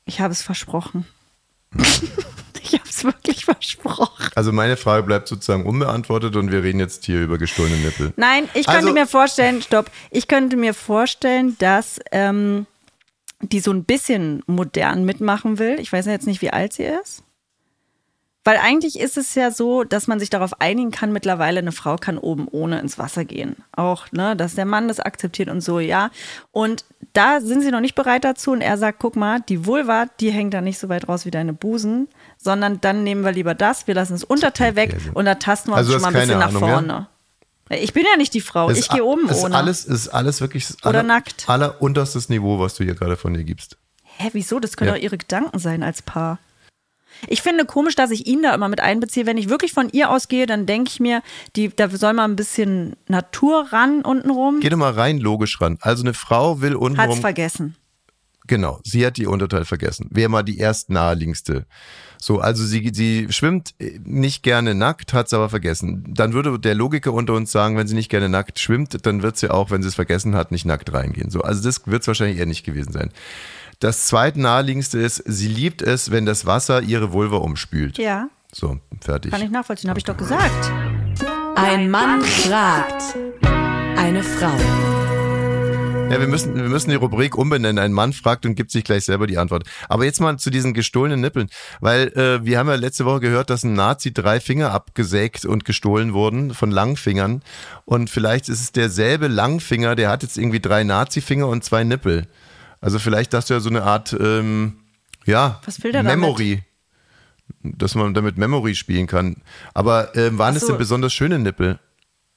ich 0.04 0.20
habe 0.20 0.32
es 0.32 0.42
versprochen. 0.42 1.06
Ich 2.62 2.74
habe 2.74 2.88
es 2.88 3.04
wirklich 3.04 3.44
versprochen. 3.44 4.26
Also 4.34 4.52
meine 4.52 4.76
Frage 4.76 5.02
bleibt 5.04 5.28
sozusagen 5.28 5.66
unbeantwortet 5.66 6.36
und 6.36 6.50
wir 6.52 6.62
reden 6.62 6.78
jetzt 6.80 7.04
hier 7.06 7.20
über 7.22 7.38
gestohlene 7.38 7.76
Nippel. 7.78 8.12
Nein, 8.16 8.44
ich 8.54 8.66
könnte 8.66 8.80
Also- 8.88 8.92
mir 8.92 9.06
vorstellen, 9.06 9.62
stopp, 9.62 9.90
ich 10.10 10.28
könnte 10.28 10.56
mir 10.56 10.74
vorstellen, 10.74 11.56
dass 11.58 12.00
ähm, 12.12 12.66
die 13.42 13.60
so 13.60 13.72
ein 13.72 13.84
bisschen 13.84 14.42
modern 14.46 15.04
mitmachen 15.04 15.58
will. 15.58 15.78
Ich 15.80 15.92
weiß 15.92 16.06
ja 16.06 16.12
jetzt 16.12 16.26
nicht, 16.26 16.42
wie 16.42 16.50
alt 16.50 16.72
sie 16.74 16.84
ist. 16.84 17.22
Weil 18.42 18.56
eigentlich 18.56 18.98
ist 18.98 19.18
es 19.18 19.34
ja 19.34 19.50
so, 19.50 19.84
dass 19.84 20.06
man 20.06 20.18
sich 20.18 20.30
darauf 20.30 20.62
einigen 20.62 20.90
kann, 20.90 21.12
mittlerweile 21.12 21.58
eine 21.58 21.72
Frau 21.72 21.96
kann 21.96 22.16
oben 22.16 22.48
ohne 22.50 22.80
ins 22.80 22.98
Wasser 22.98 23.26
gehen. 23.26 23.56
Auch, 23.72 24.10
ne, 24.12 24.34
dass 24.34 24.54
der 24.54 24.64
Mann 24.64 24.88
das 24.88 24.98
akzeptiert 24.98 25.50
und 25.50 25.60
so, 25.60 25.78
ja. 25.78 26.10
Und 26.50 26.86
da 27.12 27.42
sind 27.42 27.60
sie 27.60 27.70
noch 27.70 27.80
nicht 27.80 27.94
bereit 27.94 28.24
dazu 28.24 28.52
und 28.52 28.62
er 28.62 28.78
sagt, 28.78 28.98
guck 28.98 29.14
mal, 29.14 29.40
die 29.40 29.66
Vulva, 29.66 30.06
die 30.20 30.30
hängt 30.30 30.54
da 30.54 30.62
nicht 30.62 30.78
so 30.78 30.88
weit 30.88 31.06
raus 31.06 31.26
wie 31.26 31.30
deine 31.30 31.52
Busen, 31.52 32.08
sondern 32.42 32.81
dann 32.81 33.03
nehmen 33.05 33.22
wir 33.24 33.33
lieber 33.33 33.55
das, 33.55 33.87
wir 33.87 33.94
lassen 33.94 34.14
das 34.14 34.24
Unterteil 34.24 34.74
weg 34.76 34.96
und 35.14 35.24
da 35.26 35.35
tasten 35.37 35.70
wir 35.70 35.76
Also 35.76 35.92
uns 35.94 36.03
du 36.03 36.07
schon 36.07 36.12
mal 36.12 36.18
ein 36.20 36.26
bisschen 36.26 36.40
keine 36.40 36.53
nach 36.53 36.61
Ahnung, 36.61 36.68
ja? 36.68 36.74
vorne. 36.74 37.07
Ich 37.83 37.92
bin 37.92 38.05
ja 38.11 38.16
nicht 38.16 38.35
die 38.35 38.40
Frau, 38.40 38.68
Es 38.70 38.79
ich 38.79 38.88
gehe 38.88 39.05
oben 39.05 39.29
ist 39.29 39.44
ohne. 39.44 39.55
Alles, 39.55 39.85
ist 39.85 40.09
alles 40.09 40.40
wirklich 40.40 40.66
das 40.66 40.79
Oder 40.79 40.88
aller, 40.88 41.03
nackt. 41.05 41.48
allerunterstes 41.48 42.29
Niveau, 42.29 42.59
was 42.59 42.74
du 42.74 42.83
hier 42.85 42.94
gerade 42.94 43.16
von 43.16 43.33
dir 43.35 43.44
gibst. 43.44 43.76
Hä, 44.16 44.31
wieso? 44.33 44.59
Das 44.59 44.76
können 44.76 44.88
Ja. 44.88 44.96
doch 44.96 45.03
ihre 45.03 45.18
Gedanken 45.18 45.59
sein 45.61 45.83
als 45.85 46.03
Paar. 46.03 46.38
Ich 47.29 47.42
finde 47.42 47.66
komisch, 47.66 47.94
dass 47.94 48.11
ich 48.11 48.26
ihn 48.26 48.42
da 48.42 48.55
immer 48.55 48.68
mit 48.68 48.81
einbeziehe. 48.81 49.26
Wenn 49.26 49.37
ich 49.37 49.48
wirklich 49.48 49.72
von 49.72 49.88
ihr 49.90 50.11
ausgehe, 50.11 50.46
dann 50.46 50.66
denke 50.66 50.90
ich 50.90 51.00
mir, 51.00 51.22
die, 51.55 51.68
da 51.68 51.88
soll 51.90 52.12
mal 52.14 52.24
ein 52.24 52.35
bisschen 52.37 52.96
Natur 53.09 53.68
ran 53.72 54.03
untenrum. 54.03 54.59
Geh 54.61 54.68
doch 54.68 54.76
mal 54.79 54.92
rein 54.92 55.18
logisch 55.18 55.61
ran. 55.61 55.79
Also 55.81 56.03
eine 56.03 56.14
Frau 56.14 56.61
will 56.61 56.72
Hat's 56.72 56.81
untenrum. 56.83 57.20
vergessen. 57.20 57.76
Genau, 58.50 58.80
sie 58.82 59.06
hat 59.06 59.16
ihr 59.16 59.30
Unterteil 59.30 59.64
vergessen. 59.64 60.08
Wäre 60.10 60.28
mal 60.28 60.42
die 60.42 60.58
erst 60.58 60.90
naheliegendste. 60.90 61.66
So, 62.18 62.40
also 62.40 62.64
sie, 62.64 62.90
sie 62.92 63.28
schwimmt 63.30 63.76
nicht 64.04 64.42
gerne 64.42 64.74
nackt, 64.74 65.12
hat 65.12 65.28
es 65.28 65.32
aber 65.34 65.48
vergessen. 65.48 66.02
Dann 66.08 66.32
würde 66.32 66.58
der 66.58 66.74
Logiker 66.74 67.12
unter 67.12 67.34
uns 67.34 67.52
sagen, 67.52 67.76
wenn 67.76 67.86
sie 67.86 67.94
nicht 67.94 68.10
gerne 68.10 68.28
nackt 68.28 68.58
schwimmt, 68.58 69.06
dann 69.06 69.22
wird 69.22 69.36
sie 69.36 69.52
auch, 69.52 69.70
wenn 69.70 69.82
sie 69.82 69.88
es 69.88 69.94
vergessen 69.94 70.34
hat, 70.34 70.50
nicht 70.50 70.66
nackt 70.66 70.92
reingehen. 70.92 71.30
So, 71.30 71.42
also 71.42 71.62
das 71.62 71.86
wird 71.86 72.02
es 72.02 72.08
wahrscheinlich 72.08 72.38
eher 72.38 72.46
nicht 72.46 72.64
gewesen 72.66 72.90
sein. 72.92 73.10
Das 73.78 74.06
zweite 74.06 74.40
naheliegendste 74.40 74.98
ist, 74.98 75.22
sie 75.26 75.46
liebt 75.46 75.80
es, 75.80 76.10
wenn 76.10 76.26
das 76.26 76.44
Wasser 76.44 76.82
ihre 76.82 77.12
Vulva 77.12 77.36
umspült. 77.36 77.98
Ja, 77.98 78.28
So, 78.52 78.80
fertig. 79.00 79.30
kann 79.30 79.42
ich 79.42 79.50
nachvollziehen, 79.50 79.90
habe 79.90 80.00
ich 80.00 80.04
doch 80.04 80.16
gesagt. 80.16 80.72
Ein 81.54 81.88
Mann 81.88 82.20
fragt. 82.22 83.14
Eine 83.96 84.24
Frau. 84.24 84.50
Ja, 86.10 86.18
wir 86.18 86.26
müssen, 86.26 86.56
wir 86.56 86.68
müssen 86.68 86.90
die 86.90 86.96
Rubrik 86.96 87.38
umbenennen. 87.38 87.78
Ein 87.78 87.92
Mann 87.92 88.12
fragt 88.12 88.44
und 88.44 88.56
gibt 88.56 88.72
sich 88.72 88.82
gleich 88.82 89.04
selber 89.04 89.28
die 89.28 89.38
Antwort. 89.38 89.62
Aber 89.88 90.04
jetzt 90.04 90.20
mal 90.20 90.36
zu 90.38 90.50
diesen 90.50 90.74
gestohlenen 90.74 91.20
Nippeln. 91.20 91.48
Weil 91.78 92.08
äh, 92.08 92.44
wir 92.44 92.58
haben 92.58 92.68
ja 92.68 92.74
letzte 92.74 93.04
Woche 93.04 93.20
gehört, 93.20 93.48
dass 93.48 93.62
ein 93.62 93.74
Nazi 93.74 94.12
drei 94.12 94.40
Finger 94.40 94.72
abgesägt 94.72 95.44
und 95.44 95.64
gestohlen 95.64 96.12
wurden 96.12 96.52
von 96.52 96.72
Langfingern. 96.72 97.42
Und 97.84 98.10
vielleicht 98.10 98.48
ist 98.48 98.60
es 98.60 98.72
derselbe 98.72 99.28
Langfinger, 99.28 99.94
der 99.94 100.10
hat 100.10 100.24
jetzt 100.24 100.36
irgendwie 100.36 100.58
drei 100.58 100.82
Nazi-Finger 100.82 101.46
und 101.46 101.62
zwei 101.62 101.84
Nippel. 101.84 102.26
Also 102.80 102.98
vielleicht 102.98 103.32
hast 103.32 103.48
du 103.48 103.54
ja 103.54 103.60
so 103.60 103.70
eine 103.70 103.84
Art, 103.84 104.12
ähm, 104.18 104.78
ja, 105.26 105.60
der 105.84 105.92
damit? 105.92 106.10
Memory. 106.10 106.64
Dass 107.62 107.94
man 107.94 108.14
damit 108.14 108.36
Memory 108.36 108.74
spielen 108.74 109.06
kann. 109.06 109.36
Aber 109.74 110.16
ähm, 110.16 110.38
waren 110.38 110.54
Ach 110.54 110.56
es 110.56 110.62
so. 110.62 110.68
denn 110.68 110.78
besonders 110.78 111.12
schöne 111.12 111.38
Nippel? 111.38 111.78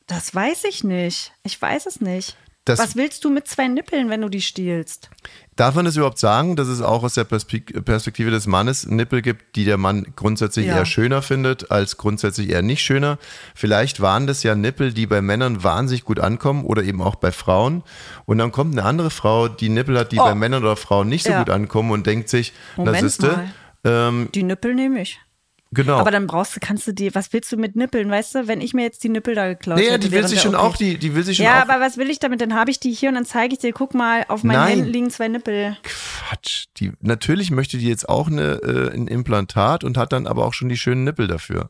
Das 0.05 0.35
weiß 0.35 0.65
ich 0.65 0.83
nicht. 0.83 1.31
Ich 1.43 1.59
weiß 1.59 1.87
es 1.87 2.01
nicht. 2.01 2.37
Das- 2.65 2.79
Was 2.79 2.95
willst 2.95 3.25
du 3.25 3.29
mit 3.29 3.45
zwei 3.47 3.67
Nippeln, 3.67 4.09
wenn 4.09 4.21
du 4.21 4.29
die 4.29 4.41
stiehlst? 4.41 5.09
Darf 5.57 5.75
man 5.75 5.83
das 5.83 5.97
überhaupt 5.97 6.17
sagen, 6.17 6.55
dass 6.55 6.69
es 6.69 6.81
auch 6.81 7.03
aus 7.03 7.13
der 7.13 7.25
Perspek- 7.25 7.81
Perspektive 7.81 8.31
des 8.31 8.47
Mannes 8.47 8.85
Nippel 8.87 9.21
gibt, 9.21 9.57
die 9.57 9.65
der 9.65 9.77
Mann 9.77 10.07
grundsätzlich 10.15 10.67
Ja. 10.67 10.77
eher 10.77 10.85
schöner 10.85 11.21
findet, 11.21 11.71
als 11.71 11.97
grundsätzlich 11.97 12.49
eher 12.49 12.61
nicht 12.61 12.81
schöner? 12.81 13.17
Vielleicht 13.53 13.99
waren 13.99 14.27
das 14.27 14.43
ja 14.43 14.55
Nippel, 14.55 14.93
die 14.93 15.05
bei 15.07 15.21
Männern 15.21 15.61
wahnsinnig 15.63 16.05
gut 16.05 16.19
ankommen 16.21 16.63
oder 16.63 16.83
eben 16.83 17.01
auch 17.01 17.15
bei 17.15 17.33
Frauen. 17.33 17.83
Und 18.25 18.37
dann 18.37 18.53
kommt 18.53 18.71
eine 18.77 18.85
andere 18.87 19.09
Frau, 19.11 19.49
die 19.49 19.67
Nippel 19.69 19.99
hat, 19.99 20.13
die 20.13 20.19
Oh. 20.19 20.23
bei 20.23 20.33
Männern 20.33 20.63
oder 20.63 20.77
Frauen 20.77 21.09
nicht 21.09 21.25
so 21.25 21.31
Ja. 21.31 21.39
gut 21.39 21.49
ankommen 21.49 21.91
und 21.91 22.07
denkt 22.07 22.29
sich, 22.29 22.53
na 22.77 22.85
Moment 22.85 23.01
siehste, 23.03 23.27
mal. 23.27 23.53
ähm, 23.83 24.29
Die 24.33 24.43
Nippel 24.43 24.73
nehme 24.73 25.01
ich. 25.01 25.19
Genau. 25.73 25.97
Aber 25.97 26.11
dann 26.11 26.27
brauchst 26.27 26.55
du, 26.55 26.59
kannst 26.59 26.87
du 26.87 26.93
die, 26.93 27.13
was 27.15 27.33
willst 27.33 27.51
du 27.51 27.57
mit 27.57 27.75
Nippeln, 27.75 28.09
weißt 28.09 28.35
du, 28.35 28.47
wenn 28.47 28.61
ich 28.61 28.73
mir 28.73 28.83
jetzt 28.83 29.03
die 29.03 29.09
Nippel 29.09 29.35
da 29.35 29.47
geklaut 29.47 29.79
nee, 29.79 29.85
hätte? 29.89 29.99
die 30.07 30.11
will 30.11 30.27
sich 30.27 30.41
schon 30.41 30.55
auch, 30.55 30.77
die, 30.77 30.97
die 30.97 31.15
will 31.15 31.23
sich 31.23 31.37
schon 31.37 31.45
Ja, 31.45 31.59
auch. 31.59 31.69
aber 31.69 31.81
was 31.81 31.97
will 31.97 32.09
ich 32.09 32.19
damit? 32.19 32.41
Dann 32.41 32.53
habe 32.53 32.71
ich 32.71 32.79
die 32.79 32.91
hier 32.91 33.09
und 33.09 33.15
dann 33.15 33.25
zeige 33.25 33.53
ich 33.53 33.59
dir, 33.59 33.73
guck 33.73 33.93
mal, 33.93 34.25
auf 34.27 34.43
meinen 34.43 34.57
Nein. 34.57 34.69
Händen 34.77 34.89
liegen 34.91 35.09
zwei 35.09 35.27
Nippel. 35.27 35.77
Quatsch. 35.83 36.65
Die, 36.77 36.91
natürlich 37.01 37.51
möchte 37.51 37.77
die 37.77 37.87
jetzt 37.87 38.07
auch 38.07 38.27
eine, 38.27 38.53
äh, 38.63 38.93
ein 38.93 39.07
Implantat 39.07 39.83
und 39.83 39.97
hat 39.97 40.13
dann 40.13 40.27
aber 40.27 40.45
auch 40.45 40.53
schon 40.53 40.69
die 40.69 40.77
schönen 40.77 41.03
Nippel 41.03 41.27
dafür. 41.27 41.69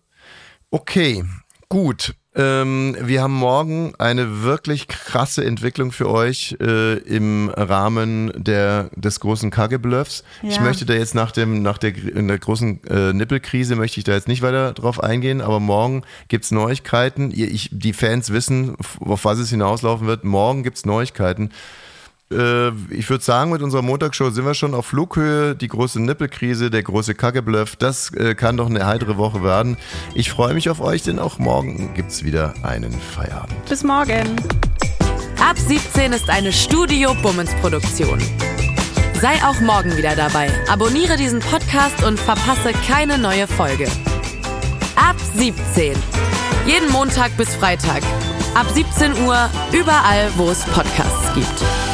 Okay, 0.71 1.23
gut. 1.69 2.15
Ähm, 2.35 2.97
wir 2.99 3.21
haben 3.21 3.33
morgen 3.35 3.93
eine 3.99 4.41
wirklich 4.41 4.87
krasse 4.87 5.45
Entwicklung 5.45 5.91
für 5.91 6.09
euch 6.09 6.57
äh, 6.59 6.93
im 6.97 7.49
Rahmen 7.49 8.31
der, 8.35 8.89
des 8.95 9.19
großen 9.19 9.51
Kagebluffs. 9.51 10.23
Ich 10.41 10.55
Ja. 10.55 10.63
möchte 10.63 10.85
da 10.85 10.93
jetzt 10.95 11.13
nach 11.13 11.31
dem, 11.31 11.61
nach 11.61 11.77
der, 11.77 11.95
in 11.95 12.27
der 12.27 12.39
großen 12.39 12.83
äh, 12.85 13.13
Nippelkrise 13.13 13.75
möchte 13.75 13.99
ich 13.99 14.03
da 14.03 14.13
jetzt 14.13 14.27
nicht 14.27 14.41
weiter 14.41 14.73
drauf 14.73 15.03
eingehen, 15.03 15.41
aber 15.41 15.59
morgen 15.59 16.01
gibt's 16.27 16.49
Neuigkeiten. 16.49 17.29
Ihr, 17.29 17.51
ich, 17.51 17.69
die 17.71 17.93
Fans 17.93 18.31
wissen, 18.33 18.75
auf 18.99 19.25
was 19.25 19.37
es 19.37 19.51
hinauslaufen 19.51 20.07
wird. 20.07 20.23
Morgen 20.23 20.63
gibt's 20.63 20.85
Neuigkeiten. 20.85 21.51
Äh, 22.33 22.71
ich 22.89 23.09
würde 23.09 23.23
sagen, 23.23 23.51
mit 23.51 23.61
unserer 23.61 23.81
Montagsshow 23.81 24.29
sind 24.29 24.45
wir 24.45 24.53
schon 24.53 24.73
auf 24.73 24.87
Flughöhe. 24.87 25.55
Die 25.55 25.67
große 25.67 26.01
Nippelkrise, 26.01 26.69
der 26.69 26.83
große 26.83 27.15
Kackebluff, 27.15 27.75
das 27.75 28.13
äh, 28.13 28.35
kann 28.35 28.57
doch 28.57 28.69
eine 28.69 28.85
heitere 28.85 29.17
Woche 29.17 29.43
werden. 29.43 29.77
Ich 30.15 30.31
freue 30.31 30.53
mich 30.53 30.69
auf 30.69 30.81
euch, 30.81 31.03
denn 31.03 31.19
auch 31.19 31.39
morgen 31.39 31.93
gibt's 31.93 32.23
wieder 32.23 32.53
einen 32.63 32.91
Feierabend. 32.91 33.65
Bis 33.69 33.83
morgen. 33.83 34.35
Ab 35.39 35.57
17 35.57 36.13
ist 36.13 36.29
eine 36.29 36.51
Studio 36.51 37.13
Bummens 37.21 37.51
Produktion. 37.61 38.19
Sei 39.21 39.35
auch 39.45 39.59
morgen 39.61 39.95
wieder 39.95 40.15
dabei. 40.15 40.49
Abonniere 40.69 41.15
diesen 41.17 41.39
Podcast 41.39 42.03
und 42.03 42.19
verpasse 42.19 42.71
keine 42.87 43.17
neue 43.17 43.47
Folge. 43.47 43.87
Ab 44.95 45.15
17. 45.35 45.95
Jeden 46.65 46.91
Montag 46.91 47.35
bis 47.37 47.55
Freitag. 47.55 48.03
Ab 48.55 48.67
17 48.73 49.25
Uhr 49.25 49.49
überall, 49.71 50.29
wo 50.37 50.49
es 50.49 50.63
Podcasts 50.65 51.33
gibt. 51.33 51.92